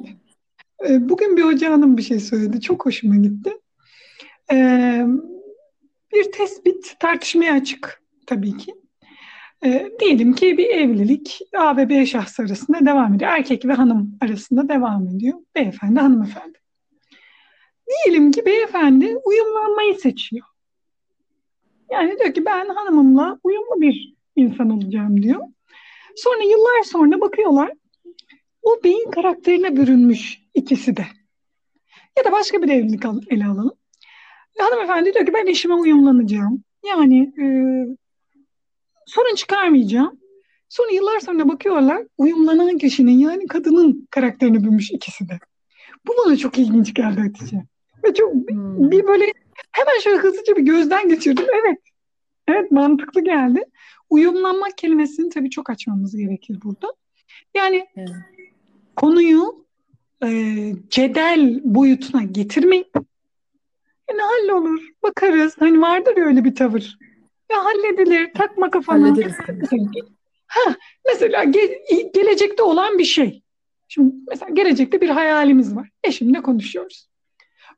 E, 0.89 1.09
bugün 1.09 1.37
bir 1.37 1.43
hoca 1.43 1.71
hanım 1.71 1.97
bir 1.97 2.01
şey 2.01 2.19
söyledi. 2.19 2.61
Çok 2.61 2.85
hoşuma 2.85 3.15
gitti. 3.15 3.57
E, 4.51 4.57
bir 6.13 6.31
tespit 6.31 6.99
tartışmaya 6.99 7.53
açık 7.53 8.01
tabii 8.27 8.57
ki. 8.57 8.75
E, 9.65 9.91
diyelim 9.99 10.33
ki 10.33 10.57
bir 10.57 10.69
evlilik 10.69 11.39
A 11.57 11.77
ve 11.77 11.89
B 11.89 12.05
şahs 12.05 12.39
arasında 12.39 12.85
devam 12.85 13.13
ediyor. 13.13 13.31
Erkek 13.31 13.65
ve 13.65 13.73
hanım 13.73 14.17
arasında 14.21 14.69
devam 14.69 15.07
ediyor. 15.07 15.37
Beyefendi, 15.55 15.99
hanımefendi. 15.99 16.57
Diyelim 17.89 18.31
ki 18.31 18.45
beyefendi 18.45 19.17
uyumlanmayı 19.25 19.95
seçiyor. 19.95 20.45
Yani 21.91 22.19
diyor 22.19 22.33
ki 22.33 22.45
ben 22.45 22.69
hanımımla 22.69 23.39
uyumlu 23.43 23.81
bir 23.81 24.15
insan 24.35 24.69
olacağım 24.69 25.23
diyor. 25.23 25.41
Sonra 26.15 26.43
yıllar 26.43 26.83
sonra 26.83 27.21
bakıyorlar 27.21 27.71
o 28.63 28.83
beyin 28.83 29.11
karakterine 29.11 29.75
bürünmüş 29.77 30.41
ikisi 30.53 30.97
de. 30.97 31.05
Ya 32.17 32.25
da 32.25 32.31
başka 32.31 32.61
bir 32.61 32.69
evlilik 32.69 33.03
ele 33.29 33.45
alalım. 33.45 33.73
Hanımefendi 34.57 35.13
diyor 35.13 35.25
ki 35.25 35.33
ben 35.33 35.47
eşime 35.47 35.73
uyumlanacağım. 35.73 36.63
Yani 36.85 37.21
e, 37.21 37.45
sorun 39.05 39.35
çıkarmayacağım. 39.35 40.19
Sonra 40.69 40.91
yıllar 40.91 41.19
sonra 41.19 41.49
bakıyorlar 41.49 42.03
uyumlanan 42.17 42.77
kişinin 42.77 43.19
yani 43.19 43.47
kadının 43.47 44.07
karakterini 44.11 44.63
bürünmüş 44.63 44.91
ikisi 44.91 45.29
de. 45.29 45.39
Bu 46.07 46.13
bana 46.25 46.37
çok 46.37 46.57
ilginç 46.57 46.93
geldi 46.93 47.21
Hatice. 47.21 47.63
Ve 48.03 48.13
çok 48.13 48.33
hmm. 48.33 48.91
bir 48.91 49.07
böyle 49.07 49.25
hemen 49.71 49.99
şöyle 50.03 50.17
hızlıca 50.17 50.55
bir 50.55 50.61
gözden 50.61 51.09
geçirdim. 51.09 51.45
Evet. 51.61 51.79
Evet 52.47 52.71
mantıklı 52.71 53.23
geldi. 53.23 53.63
Uyumlanmak 54.11 54.77
kelimesini 54.77 55.29
tabii 55.29 55.49
çok 55.49 55.69
açmamız 55.69 56.17
gerekir 56.17 56.59
burada. 56.63 56.93
Yani 57.55 57.87
evet. 57.95 58.09
konuyu 58.95 59.65
e, 60.23 60.29
cedel 60.89 61.61
boyutuna 61.63 62.23
getirmeyip 62.23 62.95
ne 64.15 64.21
hallolur, 64.21 64.81
bakarız. 65.03 65.55
Hani 65.59 65.81
vardır 65.81 66.17
ya 66.17 66.25
öyle 66.25 66.43
bir 66.43 66.55
tavır. 66.55 66.97
Ya 67.51 67.65
halledilir, 67.65 68.33
takma 68.33 68.69
kafana. 68.69 69.07
Hallederiz 69.07 69.35
Ha, 70.47 70.75
mesela 71.07 71.43
ge- 71.43 72.13
gelecekte 72.13 72.63
olan 72.63 72.97
bir 72.97 73.05
şey. 73.05 73.43
Şimdi 73.87 74.15
mesela 74.29 74.49
gelecekte 74.53 75.01
bir 75.01 75.09
hayalimiz 75.09 75.75
var. 75.75 75.89
Eşimle 76.03 76.41
konuşuyoruz. 76.41 77.09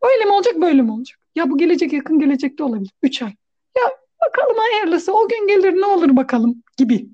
Öyle 0.01 0.25
mi 0.25 0.31
olacak, 0.31 0.61
böyle 0.61 0.81
mi 0.81 0.91
olacak? 0.91 1.19
Ya 1.35 1.49
bu 1.49 1.57
gelecek 1.57 1.93
yakın 1.93 2.19
gelecekte 2.19 2.63
olabilir. 2.63 2.91
Üç 3.03 3.21
ay. 3.21 3.33
Ya 3.77 3.83
bakalım 4.27 4.57
hayırlısı 4.57 5.13
o 5.13 5.27
gün 5.27 5.47
gelir 5.47 5.81
ne 5.81 5.85
olur 5.85 6.15
bakalım 6.15 6.63
gibi. 6.77 7.07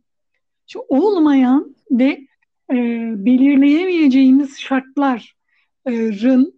Şu 0.67 0.85
olmayan 0.89 1.75
ve 1.91 2.27
e, 2.71 2.75
belirleyemeyeceğimiz 3.25 4.59
şartların 4.59 6.53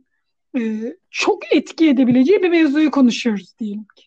e, 0.58 0.94
çok 1.10 1.54
etki 1.54 1.90
edebileceği 1.90 2.44
bir 2.44 2.50
mevzuyu 2.50 2.92
konuşuyoruz 2.92 3.54
diyelim 3.60 3.86
ki. 3.96 4.06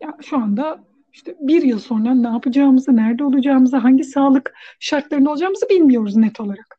Ya 0.00 0.16
şu 0.22 0.36
anda 0.36 0.84
işte 1.12 1.36
bir 1.40 1.62
yıl 1.62 1.78
sonra 1.78 2.14
ne 2.14 2.28
yapacağımızı, 2.28 2.96
nerede 2.96 3.24
olacağımızı, 3.24 3.76
hangi 3.76 4.04
sağlık 4.04 4.54
şartlarında 4.80 5.30
olacağımızı 5.30 5.68
bilmiyoruz 5.68 6.16
net 6.16 6.40
olarak. 6.40 6.78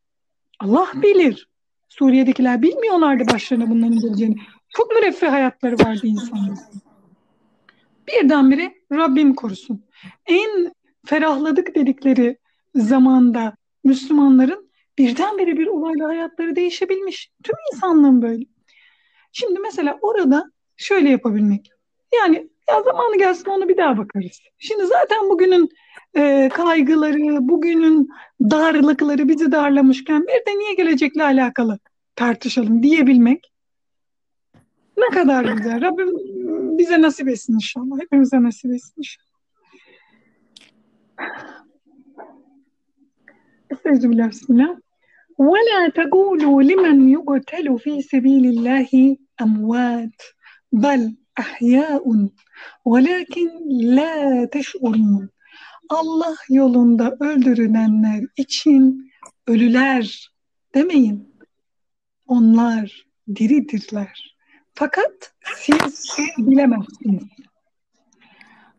Allah 0.60 0.88
bilir. 0.96 1.48
Suriye'dekiler 1.90 2.62
bilmiyorlardı 2.62 3.24
başlarına 3.34 3.70
bunların 3.70 4.00
geleceğini. 4.00 4.36
Çok 4.70 4.92
müreffeh 4.92 5.32
hayatları 5.32 5.76
vardı 5.80 6.02
insanların. 6.04 6.58
Birdenbire 8.08 8.74
Rabbim 8.92 9.36
korusun. 9.36 9.86
En 10.26 10.72
ferahladık 11.06 11.76
dedikleri 11.76 12.38
zamanda 12.76 13.58
Müslümanların 13.84 14.72
birdenbire 14.98 15.58
bir 15.58 15.68
olayla 15.68 16.08
hayatları 16.08 16.56
değişebilmiş. 16.56 17.32
Tüm 17.44 17.56
insanlığın 17.74 18.22
böyle. 18.22 18.46
Şimdi 19.32 19.60
mesela 19.60 19.98
orada 20.02 20.52
şöyle 20.78 21.10
yapabilmek. 21.10 21.70
Yani 22.16 22.50
ya 22.70 22.82
zamanı 22.82 23.18
gelsin 23.18 23.50
onu 23.50 23.70
bir 23.70 23.78
daha 23.78 23.98
bakarız. 23.98 24.40
Şimdi 24.58 24.86
zaten 24.86 25.30
bugünün 25.30 25.70
e, 26.18 26.50
kaygıları, 26.54 27.48
bugünün 27.48 28.10
darlıkları 28.42 29.28
bizi 29.28 29.52
darlamışken 29.52 30.22
bir 30.22 30.52
de 30.52 30.60
niye 30.60 30.74
gelecekle 30.74 31.24
alakalı 31.24 31.80
tartışalım 32.16 32.84
diyebilmek 32.84 33.52
ne 34.99 35.09
kadar 35.15 35.45
güzel. 35.45 35.81
Rabbim 35.81 36.09
bize 36.79 37.03
nasip 37.03 37.29
etsin 37.29 37.55
inşallah. 37.55 38.01
Hepimize 38.01 38.43
nasip 38.43 38.71
etsin 38.73 38.95
inşallah. 38.97 39.33
Estağfirullah. 43.71 44.31
Bismillah. 44.31 44.77
ولا 45.51 45.89
تقولوا 46.01 46.63
لمن 46.63 46.99
يقتل 47.17 47.67
في 47.79 47.93
سبيل 48.13 48.45
الله 48.53 48.91
أموات 49.45 50.19
بل 50.73 51.17
أحياء 51.39 52.05
ولكن 52.85 53.49
لا 53.97 54.45
تشعرون 54.45 55.29
Allah 55.89 56.37
yolunda 56.49 57.17
öldürülenler 57.21 58.25
için 58.37 59.11
ölüler 59.47 60.31
demeyin. 60.75 61.35
Onlar 62.27 63.07
diridirler. 63.35 64.36
Fakat 64.80 65.34
siz 65.56 66.10
bilemezsiniz. 66.38 67.24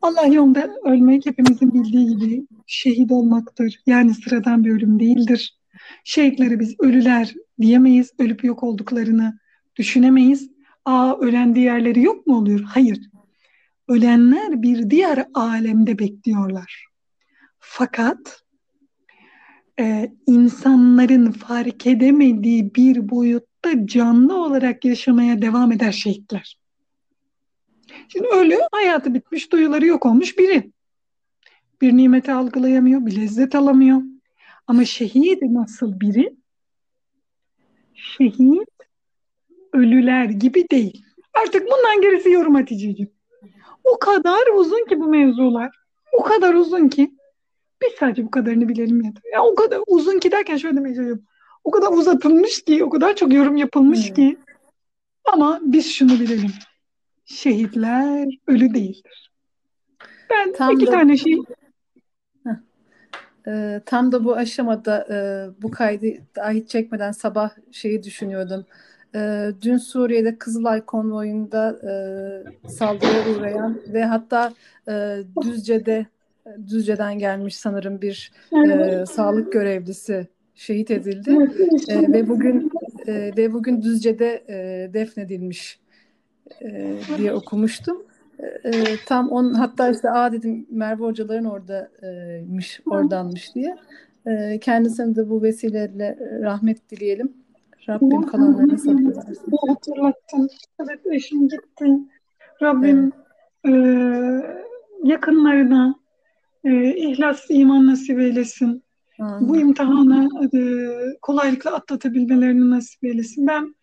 Allah 0.02 0.26
yolunda 0.26 0.74
ölmek 0.84 1.26
hepimizin 1.26 1.74
bildiği 1.74 2.06
gibi 2.06 2.46
şehit 2.66 3.12
olmaktır. 3.12 3.80
Yani 3.86 4.14
sıradan 4.14 4.64
bir 4.64 4.70
ölüm 4.70 5.00
değildir. 5.00 5.58
Şehitlere 6.04 6.60
biz 6.60 6.74
ölüler 6.80 7.34
diyemeyiz. 7.60 8.12
Ölüp 8.18 8.44
yok 8.44 8.62
olduklarını 8.62 9.38
düşünemeyiz. 9.76 10.50
Aa 10.84 11.16
ölen 11.20 11.54
diğerleri 11.54 12.02
yok 12.02 12.26
mu 12.26 12.36
oluyor? 12.36 12.60
Hayır. 12.60 13.00
Ölenler 13.88 14.62
bir 14.62 14.90
diğer 14.90 15.26
alemde 15.34 15.98
bekliyorlar. 15.98 16.86
Fakat 17.58 18.42
e, 19.80 20.12
insanların 20.26 21.30
fark 21.30 21.86
edemediği 21.86 22.74
bir 22.74 23.08
boyutta 23.64 23.86
canlı 23.86 24.44
olarak 24.44 24.84
yaşamaya 24.84 25.42
devam 25.42 25.72
eder 25.72 25.92
şehitler. 25.92 26.58
Şimdi 28.08 28.28
ölü 28.28 28.58
hayatı 28.72 29.14
bitmiş, 29.14 29.52
duyuları 29.52 29.86
yok 29.86 30.06
olmuş 30.06 30.38
biri. 30.38 30.72
Bir 31.80 31.96
nimeti 31.96 32.32
algılayamıyor, 32.32 33.06
bir 33.06 33.16
lezzet 33.16 33.54
alamıyor. 33.54 34.02
Ama 34.66 34.84
şehit 34.84 35.42
nasıl 35.42 36.00
biri? 36.00 36.36
Şehit 37.94 38.68
ölüler 39.72 40.24
gibi 40.24 40.70
değil. 40.70 41.04
Artık 41.34 41.62
bundan 41.62 42.00
gerisi 42.00 42.30
yorum 42.30 42.54
Hatice'ciğim. 42.54 43.10
O 43.84 43.98
kadar 43.98 44.54
uzun 44.54 44.86
ki 44.88 45.00
bu 45.00 45.08
mevzular. 45.08 45.76
O 46.12 46.22
kadar 46.22 46.54
uzun 46.54 46.88
ki 46.88 47.10
biz 47.82 47.92
sadece 47.98 48.24
bu 48.24 48.30
kadarını 48.30 48.68
bilelim 48.68 49.02
yeter. 49.02 49.22
Ya 49.32 49.42
o 49.44 49.54
kadar 49.54 49.80
uzun 49.86 50.18
ki 50.18 50.30
derken 50.30 50.56
şöyle 50.56 50.90
istiyorum. 50.90 51.24
O 51.68 51.70
kadar 51.70 51.92
uzatılmış 51.92 52.62
ki, 52.62 52.84
o 52.84 52.90
kadar 52.90 53.16
çok 53.16 53.32
yorum 53.32 53.56
yapılmış 53.56 54.08
hmm. 54.08 54.14
ki. 54.14 54.38
Ama 55.24 55.60
biz 55.62 55.92
şunu 55.92 56.10
bilelim. 56.10 56.50
Şehitler 57.24 58.28
ölü 58.46 58.74
değildir. 58.74 59.30
Ben 60.30 60.52
Tam 60.52 60.74
iki 60.74 60.86
da... 60.86 60.90
tane 60.90 61.16
şey 61.16 61.38
ee, 63.46 63.80
tam 63.86 64.12
da 64.12 64.24
bu 64.24 64.36
aşamada 64.36 65.06
e, 65.10 65.18
bu 65.62 65.70
kaydı 65.70 66.06
hiç 66.50 66.68
çekmeden 66.70 67.12
sabah 67.12 67.50
şeyi 67.72 68.02
düşünüyordum. 68.02 68.66
E, 69.14 69.50
dün 69.62 69.76
Suriye'de 69.76 70.38
Kızılay 70.38 70.84
konvoyunda 70.84 71.78
e, 71.82 72.68
saldırıya 72.68 73.36
uğrayan 73.36 73.80
ve 73.92 74.04
hatta 74.04 74.52
e, 74.88 75.18
Düzce'de 75.42 76.06
Düzce'den 76.66 77.18
gelmiş 77.18 77.56
sanırım 77.56 78.00
bir 78.00 78.32
e, 78.70 79.06
sağlık 79.06 79.52
görevlisi 79.52 80.28
şehit 80.58 80.90
edildi 80.90 81.30
e, 81.88 82.12
ve 82.12 82.28
bugün 82.28 82.70
e, 83.06 83.32
ve 83.36 83.52
bugün 83.52 83.82
Düzce'de 83.82 84.44
e, 84.48 84.90
defnedilmiş 84.94 85.80
e, 86.62 86.94
diye 87.18 87.32
okumuştum. 87.32 88.02
E, 88.64 88.70
tam 89.06 89.28
on 89.28 89.54
hatta 89.54 89.90
işte 89.90 90.10
a 90.10 90.32
dedim 90.32 90.66
Merve 90.70 91.04
hocaların 91.04 91.44
oradaymış 91.44 92.80
oradanmış 92.86 93.54
diye. 93.54 93.76
E, 94.26 94.58
kendisine 94.58 95.16
de 95.16 95.30
bu 95.30 95.42
vesileyle 95.42 96.18
rahmet 96.42 96.90
dileyelim. 96.90 97.32
Rabbim 97.88 98.22
kalanlarına 98.22 98.78
sabır 98.78 99.16
versin. 99.16 99.52
Hatırlattın. 99.68 100.50
Evet 100.80 101.00
eşim 101.06 101.48
gitti. 101.48 101.86
Rabbim 102.62 103.12
evet. 103.64 103.76
e, 103.76 105.08
yakınlarına 105.08 105.94
e, 106.64 106.94
ihlas 106.94 107.46
iman 107.48 107.86
nasip 107.86 108.18
eylesin. 108.20 108.82
Amin. 109.20 109.48
Bu 109.48 109.56
imtihanı 109.56 110.28
e, 110.54 110.60
kolaylıkla 111.22 111.74
atlatabilmelerini 111.74 112.70
nasip 112.70 113.04
eylesin. 113.04 113.46
Ben 113.46 113.74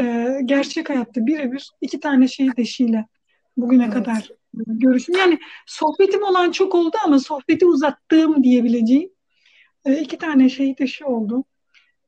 e, 0.00 0.38
gerçek 0.44 0.90
hayatta 0.90 1.26
birebir 1.26 1.70
iki 1.80 2.00
tane 2.00 2.28
şehit 2.28 2.58
eşiyle 2.58 3.06
bugüne 3.56 3.84
evet. 3.84 3.94
kadar 3.94 4.30
görüşüm. 4.54 5.14
Yani 5.14 5.38
sohbetim 5.66 6.22
olan 6.22 6.50
çok 6.50 6.74
oldu 6.74 6.96
ama 7.04 7.18
sohbeti 7.18 7.66
uzattığım 7.66 8.44
diyebileceğim 8.44 9.10
e, 9.84 10.00
iki 10.00 10.18
tane 10.18 10.48
şehit 10.48 10.80
eşi 10.80 11.04
oldu. 11.04 11.44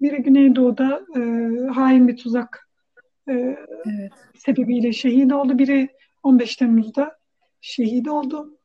Biri 0.00 0.22
Güneydoğu'da 0.22 1.06
e, 1.16 1.20
hain 1.74 2.08
bir 2.08 2.16
tuzak 2.16 2.68
e, 3.28 3.32
evet. 3.32 4.12
sebebiyle 4.36 4.92
şehit 4.92 5.32
oldu. 5.32 5.58
Biri 5.58 5.88
15 6.22 6.56
Temmuz'da 6.56 7.18
şehit 7.60 8.08
oldu. 8.08 8.58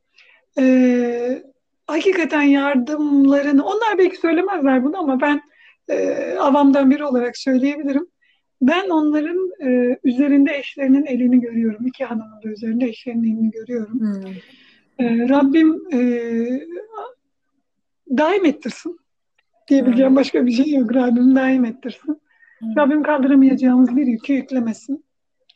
E, 0.60 1.44
hakikaten 1.88 2.42
yardımlarını, 2.42 3.66
onlar 3.66 3.98
belki 3.98 4.18
söylemezler 4.18 4.84
bunu 4.84 4.98
ama 4.98 5.22
ben 5.22 5.42
e, 5.90 6.28
avamdan 6.40 6.92
biri 6.92 7.06
olarak 7.06 7.38
söyleyebilirim. 7.38 8.08
Ben 8.62 8.90
onların 8.90 9.52
e, 9.62 10.00
üzerinde 10.04 10.58
eşlerinin 10.58 11.06
elini 11.06 11.40
görüyorum. 11.42 11.88
İki 11.88 12.06
hanımın 12.06 12.44
da 12.44 12.50
üzerinde 12.50 12.86
eşlerinin 12.86 13.24
elini 13.24 13.52
görüyorum. 13.52 14.00
Hmm. 14.00 14.34
E, 15.00 15.30
Rabbim 15.30 15.82
e, 15.94 16.00
daim 18.18 18.46
ettirsin. 18.46 18.98
Diyebileceğim 19.70 20.10
hmm. 20.10 20.16
başka 20.16 20.46
bir 20.46 20.52
şey 20.52 20.74
yok. 20.74 20.96
Rabbim 20.96 21.36
daim 21.36 21.66
ettirsin. 21.66 22.22
Hmm. 22.60 22.76
Rabbim 22.78 23.04
kaldıramayacağımız 23.04 23.96
bir 23.96 24.08
yükü 24.08 24.34
yüklemesin. 24.34 25.06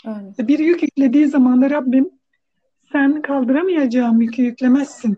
Hmm. 0.04 0.48
Bir 0.48 0.60
yük 0.60 0.84
yüklediği 0.84 1.28
zaman 1.28 1.62
da 1.62 1.70
Rabbim 1.70 2.10
sen 2.92 3.22
kaldıramayacağım 3.22 4.22
yükü 4.22 4.42
yüklemezsin 4.42 5.18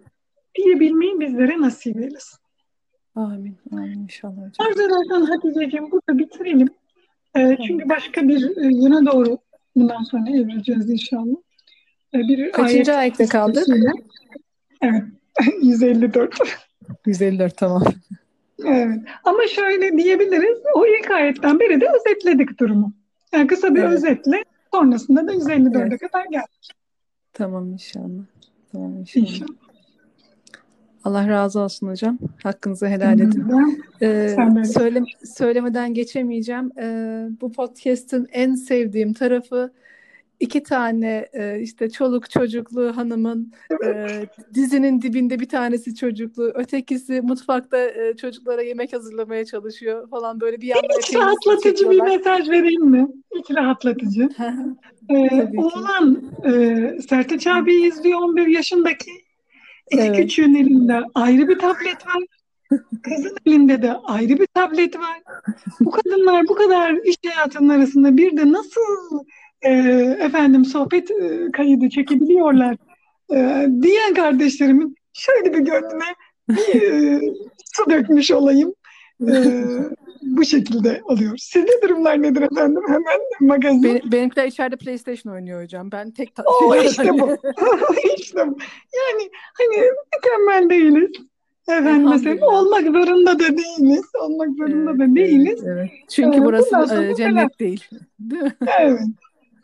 diyebilmeyi 0.56 1.20
bizlere 1.20 1.62
nasip 1.62 1.98
eylesin. 1.98 2.40
Amin. 3.16 3.58
Amin 3.72 4.00
inşallah 4.00 4.38
hocam. 4.38 5.26
Hatice'ciğim 5.26 5.92
burada 5.92 6.20
bitirelim. 6.20 6.70
E, 7.38 7.58
çünkü 7.68 7.90
başka 7.90 8.28
bir 8.28 8.56
yöne 8.84 9.12
doğru 9.12 9.38
bundan 9.76 10.04
sonra 10.04 10.30
evrileceğiz 10.30 10.90
inşallah. 10.90 11.36
E, 12.14 12.18
bir 12.18 12.52
Kaçıncı 12.52 12.94
ayette 12.94 13.26
kaldık? 13.26 13.66
Evet. 14.82 15.04
154. 15.62 16.36
154 17.06 17.58
tamam. 17.58 17.84
Evet. 18.66 19.00
Ama 19.24 19.48
şöyle 19.48 19.98
diyebiliriz. 19.98 20.60
O 20.76 20.86
ilk 20.86 21.12
ayetten 21.12 21.60
beri 21.60 21.82
de 21.82 21.88
özetledik 21.90 22.60
durumu. 22.60 22.94
Yani 23.34 23.48
kısa 23.48 23.76
bir 23.76 23.80
evet. 23.80 23.94
özetle 23.94 24.44
sonrasında 24.74 25.28
da 25.28 25.34
154'e 25.34 25.88
evet. 25.88 26.00
kadar 26.00 26.26
geldik. 26.26 26.72
Tamam 27.34 27.72
inşallah. 27.72 28.24
Tamam 28.72 28.98
inşallah. 28.98 29.28
inşallah. 29.28 29.69
Allah 31.04 31.28
razı 31.28 31.60
olsun 31.60 31.88
hocam. 31.88 32.18
Hakkınızı 32.44 32.88
helal 32.88 33.20
edin. 33.20 33.46
Ee, 34.02 34.36
söyle, 34.74 35.04
söylemeden 35.38 35.94
geçemeyeceğim. 35.94 36.72
Ee, 36.80 37.28
bu 37.42 37.52
podcast'ın 37.52 38.28
en 38.32 38.56
sevdiğim 38.56 39.14
tarafı 39.14 39.72
iki 40.40 40.64
tane 40.64 41.28
e, 41.34 41.60
işte 41.60 41.90
çoluk 41.90 42.30
çocuklu 42.30 42.98
hanımın 42.98 43.54
e, 43.86 44.08
dizinin 44.54 45.02
dibinde 45.02 45.40
bir 45.40 45.50
tanesi 45.50 45.96
çocuklu, 45.96 46.52
ötekisi 46.56 47.22
mutfakta 47.22 47.78
e, 47.78 48.16
çocuklara 48.16 48.62
yemek 48.62 48.94
hazırlamaya 48.94 49.46
çalışıyor 49.46 50.10
falan 50.10 50.42
böyle 50.42 50.62
bir 50.62 50.68
yandan. 50.68 50.98
Hiç 51.02 51.16
rahatlatıcı 51.16 51.90
bir 51.90 52.02
mesaj 52.02 52.50
vereyim 52.50 52.86
mi? 52.86 53.08
Hiç 53.36 53.52
rahatlatıcı. 53.56 54.30
ee, 55.10 55.48
oğlan 55.58 56.32
e, 56.46 57.02
Sertaç 57.10 57.48
abi 57.48 57.74
izliyor 57.74 58.20
11 58.20 58.48
yaşındaki 58.48 59.12
evet. 59.92 60.16
küçüğün 60.16 60.56
elinde 60.56 61.02
ayrı 61.16 61.48
bir 61.48 61.60
tablet 61.60 62.08
var. 62.08 62.24
Kızın 63.04 63.38
elinde 63.46 63.82
de 63.82 63.94
ayrı 63.94 64.40
bir 64.40 64.48
tablet 64.54 64.96
var. 64.96 65.22
Bu 65.80 65.92
kadınlar 65.92 66.48
bu 66.48 66.56
kadar 66.56 66.94
iş 66.94 67.16
hayatının 67.28 67.70
arasında 67.70 68.18
bir 68.18 68.38
de 68.38 68.52
nasıl 68.52 69.24
e, 69.62 69.72
efendim 70.20 70.66
sohbet 70.66 71.12
e, 71.12 71.52
kaydı 71.54 71.90
çekebiliyorlar 71.90 72.78
e, 73.34 73.68
diyen 73.82 74.14
kardeşlerimin 74.14 74.96
şöyle 75.14 75.54
bir 75.54 75.60
gönlüne 75.60 76.16
bir 76.50 76.82
e, 76.82 77.20
su 77.76 77.90
dökmüş 77.90 78.32
olayım. 78.32 78.74
E, 79.28 79.34
bu 80.22 80.46
şekilde 80.46 81.02
alıyoruz. 81.08 81.44
Sizde 81.44 81.82
durumlar 81.84 82.22
nedir 82.22 82.42
efendim? 82.42 82.82
Hemen 82.88 83.20
magazin. 83.40 83.84
Benim, 83.84 84.12
benimkiler 84.12 84.48
içeride 84.48 84.76
PlayStation 84.76 85.34
oynuyor 85.34 85.64
hocam. 85.64 85.92
Ben 85.92 86.12
tek 86.12 86.36
ta- 86.36 86.44
Oo, 86.44 86.76
işte 86.86 87.10
bu. 87.10 87.30
işte 88.18 88.48
bu. 88.48 88.58
Yani 88.98 89.30
hani 89.58 89.86
mükemmel 90.16 90.70
değiliz. 90.70 91.12
Efendim 91.68 92.10
mesela 92.10 92.48
olmak 92.48 92.84
zorunda 92.84 93.40
da 93.40 93.58
değiliz. 93.58 94.06
Olmak 94.22 94.50
zorunda 94.58 94.92
evet, 94.92 95.00
da 95.00 95.16
değiliz. 95.16 95.64
Evet, 95.64 95.78
evet. 95.78 95.90
Çünkü 96.10 96.38
ee, 96.38 96.46
burası 96.46 97.04
e, 97.04 97.16
cennet 97.16 97.60
değil. 97.60 97.84
değil 98.20 98.44
mi? 98.44 98.56
Evet. 98.80 99.00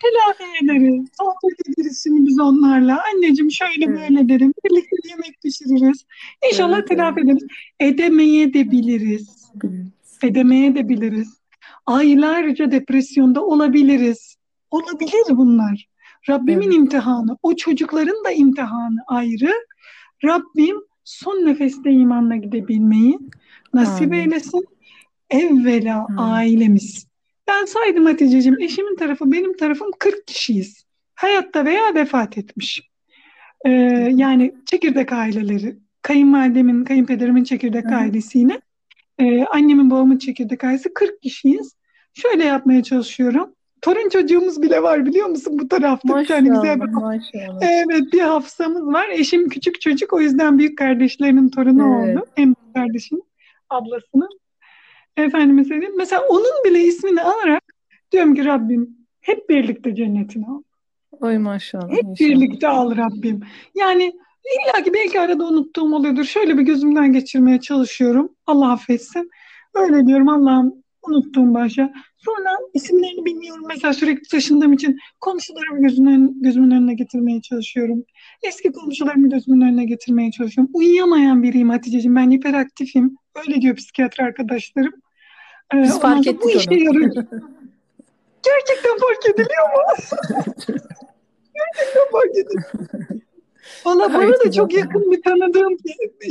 Telafi 0.02 0.64
ederiz. 0.64 1.08
Sohbet 1.18 1.60
ederiz 1.70 2.04
şimdi 2.04 2.26
biz 2.28 2.40
onlarla. 2.40 3.02
Anneciğim 3.14 3.52
şöyle 3.52 3.86
evet. 3.86 4.00
böyle 4.00 4.30
derim. 4.30 4.54
Birlikte 4.66 4.96
yemek 5.10 5.42
pişiririz. 5.42 6.06
İnşallah 6.52 6.78
evet, 6.78 6.88
telafi 6.88 7.20
evet. 7.20 7.30
ederiz. 7.30 7.48
Edemeye 7.80 8.54
de 8.54 8.72
biliriz. 8.72 9.52
Evet 9.64 9.86
edemeye 10.26 10.76
de 10.76 10.90
biliriz. 10.90 11.40
Aylarca 11.86 12.72
depresyonda 12.72 13.46
olabiliriz. 13.46 14.36
Olabilir 14.72 15.24
bunlar. 15.30 15.88
Rabbimin 16.30 16.68
evet. 16.68 16.76
imtihanı, 16.76 17.38
o 17.44 17.56
çocukların 17.56 18.24
da 18.26 18.32
imtihanı 18.32 18.98
ayrı. 19.08 19.54
Rabbim 20.26 20.76
son 21.04 21.46
nefeste 21.46 21.92
imanla 21.92 22.36
gidebilmeyi 22.36 23.20
nasip 23.74 24.08
Amin. 24.08 24.20
eylesin. 24.20 24.66
Evvela 25.30 26.06
Amin. 26.06 26.18
ailemiz. 26.18 27.08
Ben 27.48 27.66
saydım 27.66 28.06
Hatice'ciğim, 28.06 28.62
eşimin 28.62 28.96
tarafı, 28.96 29.32
benim 29.32 29.58
tarafım 29.58 29.88
40 30.00 30.28
kişiyiz. 30.28 30.86
Hayatta 31.16 31.66
veya 31.66 31.96
vefat 31.96 32.38
etmiş. 32.38 32.82
Ee, 33.66 33.72
yani 34.16 34.56
çekirdek 34.66 35.12
aileleri, 35.14 35.78
kayınvalidemin, 36.02 36.86
kayınpederimin 36.86 37.44
çekirdek 37.44 37.86
Hı. 37.86 37.96
ailesiyle 37.96 38.62
ee, 39.20 39.46
annemin 39.46 39.92
babamın 39.92 40.18
çekirdek 40.18 40.64
ailesi 40.64 40.94
40 40.94 41.22
kişiyiz. 41.22 41.76
Şöyle 42.14 42.44
yapmaya 42.44 42.84
çalışıyorum. 42.84 43.56
Torun 43.82 44.10
çocuğumuz 44.10 44.62
bile 44.62 44.84
var 44.84 45.06
biliyor 45.06 45.28
musun 45.28 45.60
bu 45.60 45.68
tarafta 45.68 46.14
maşallah, 46.14 46.24
bir 46.24 46.28
tane 46.28 46.50
güzel 46.50 46.82
bir 46.82 46.94
maşallah. 46.94 47.60
Evet 47.62 48.14
bir 48.14 48.22
hafızamız 48.22 48.88
var. 48.88 49.10
Eşim 49.10 49.50
küçük 49.50 49.82
çocuk 49.82 50.14
o 50.14 50.22
yüzden 50.22 50.60
büyük 50.60 50.78
kardeşlerinin 50.78 51.50
torunu 51.50 52.06
evet. 52.06 52.18
oldu. 52.18 52.26
Büyük 52.38 52.58
kardeşim 52.74 53.22
ablasının. 53.70 54.30
Efendim 55.18 55.56
mesela, 55.56 55.88
mesela 55.98 56.22
onun 56.30 56.64
bile 56.66 56.84
ismini 56.84 57.22
alarak 57.22 57.64
diyorum 58.12 58.36
ki 58.36 58.46
Rabbim 58.46 58.98
hep 59.22 59.50
birlikte 59.50 59.96
cennetine 59.96 60.46
al. 60.48 60.62
Oy 61.22 61.38
maşallah. 61.38 61.92
Hep 61.92 62.04
inşallah. 62.04 62.30
birlikte 62.30 62.68
al 62.68 62.98
Rabbim. 62.98 63.42
Yani 63.76 64.14
İlla 64.46 64.84
ki 64.84 64.94
belki 64.94 65.20
arada 65.20 65.44
unuttuğum 65.44 65.96
oluyordur. 65.96 66.24
Şöyle 66.24 66.58
bir 66.58 66.64
gözümden 66.64 67.14
geçirmeye 67.14 67.60
çalışıyorum. 67.62 68.36
Allah 68.48 68.72
affetsin. 68.72 69.32
Öyle 69.74 70.08
diyorum 70.08 70.30
Allah'ım 70.30 70.84
unuttuğum 71.04 71.54
başa. 71.54 71.94
Sonra 72.18 72.50
isimlerini 72.74 73.26
bilmiyorum. 73.26 73.64
Mesela 73.68 73.94
sürekli 73.94 74.28
taşındığım 74.28 74.74
için 74.74 74.98
komşularımı 75.20 75.82
gözümün, 75.82 76.44
gözümün 76.44 76.72
önüne 76.72 76.94
getirmeye 76.94 77.42
çalışıyorum. 77.42 78.06
Eski 78.44 78.72
komşularımı 78.72 79.30
gözümün 79.30 79.62
önüne 79.62 79.86
getirmeye 79.86 80.32
çalışıyorum. 80.32 80.72
Uyuyamayan 80.74 81.44
biriyim 81.44 81.70
Hatice'ciğim. 81.70 82.16
Ben 82.16 82.32
hiperaktifim. 82.32 83.18
Öyle 83.36 83.62
diyor 83.62 83.76
psikiyatri 83.76 84.24
arkadaşlarım. 84.24 84.94
Ee, 85.74 85.82
Biz 85.82 86.00
fark 86.00 86.28
ettik 86.28 86.44
bu 86.44 86.52
işe 86.52 86.74
yarıyor. 86.74 87.14
Gerçekten 88.44 88.98
fark 88.98 89.26
ediliyor 89.30 89.68
mu? 89.70 89.82
Gerçekten 91.56 92.12
fark 92.12 92.32
ediliyor. 92.38 93.22
Valla 93.86 94.14
bana 94.14 94.34
da 94.46 94.52
çok 94.52 94.74
yakın 94.74 95.12
bir 95.12 95.22
tanıdığım 95.22 95.78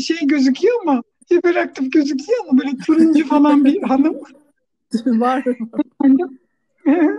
şey 0.01 0.17
gözüküyor 0.27 0.75
ama 0.83 1.03
hiperaktif 1.33 1.93
gözüküyor 1.93 2.39
ama 2.49 2.61
böyle 2.61 2.77
turuncu 2.87 3.27
falan 3.27 3.65
bir 3.65 3.83
hanım. 3.89 4.17
Var. 5.07 5.45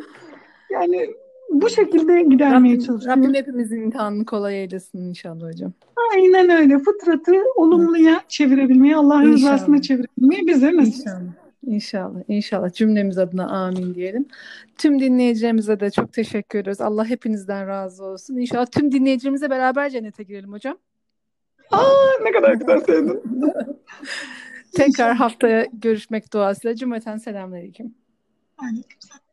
yani 0.70 1.10
bu 1.50 1.70
şekilde 1.70 2.22
gidermeye 2.22 2.80
çalışıyorum. 2.80 3.24
Rabbim 3.24 3.34
hepimizin 3.34 3.82
imtihanını 3.82 4.26
kolay 4.26 4.62
eylesin 4.62 4.98
inşallah 5.10 5.48
hocam. 5.48 5.74
Aynen 6.14 6.50
öyle. 6.50 6.80
Fıtratı 6.80 7.34
olumluya 7.56 8.22
çevirebilmeyi, 8.28 8.96
Allah'ın 8.96 9.34
rızasına 9.34 9.82
çevirebilmeyi 9.82 10.48
bize 10.48 10.76
nasip. 10.76 11.00
İnşallah. 11.08 11.45
İnşallah, 11.66 12.20
inşallah 12.28 12.74
cümlemiz 12.74 13.18
adına 13.18 13.48
amin 13.50 13.96
diyelim. 13.96 14.28
Tüm 14.78 15.00
dinleyicilerimize 15.00 15.80
de 15.80 15.92
çok 15.92 16.14
teşekkür 16.14 16.60
ediyoruz. 16.60 16.82
Allah 16.82 17.06
hepinizden 17.06 17.68
razı 17.68 18.04
olsun. 18.04 18.38
İnşallah 18.38 18.66
tüm 18.66 18.92
dinleyicilerimize 18.92 19.50
beraber 19.50 19.90
cennete 19.90 20.24
girelim 20.24 20.52
hocam. 20.52 20.78
Aa 21.72 22.24
ne 22.24 22.32
kadar 22.32 22.54
güzel 22.60 22.80
sevdim. 22.80 23.22
Tekrar 24.76 25.16
haftaya 25.16 25.66
görüşmek 25.74 26.34
duasıyla. 26.34 26.76
Cümleten 26.76 27.18
selamünaleyküm. 27.18 27.96
Aleyküm 28.58 29.00
selam. 29.00 29.25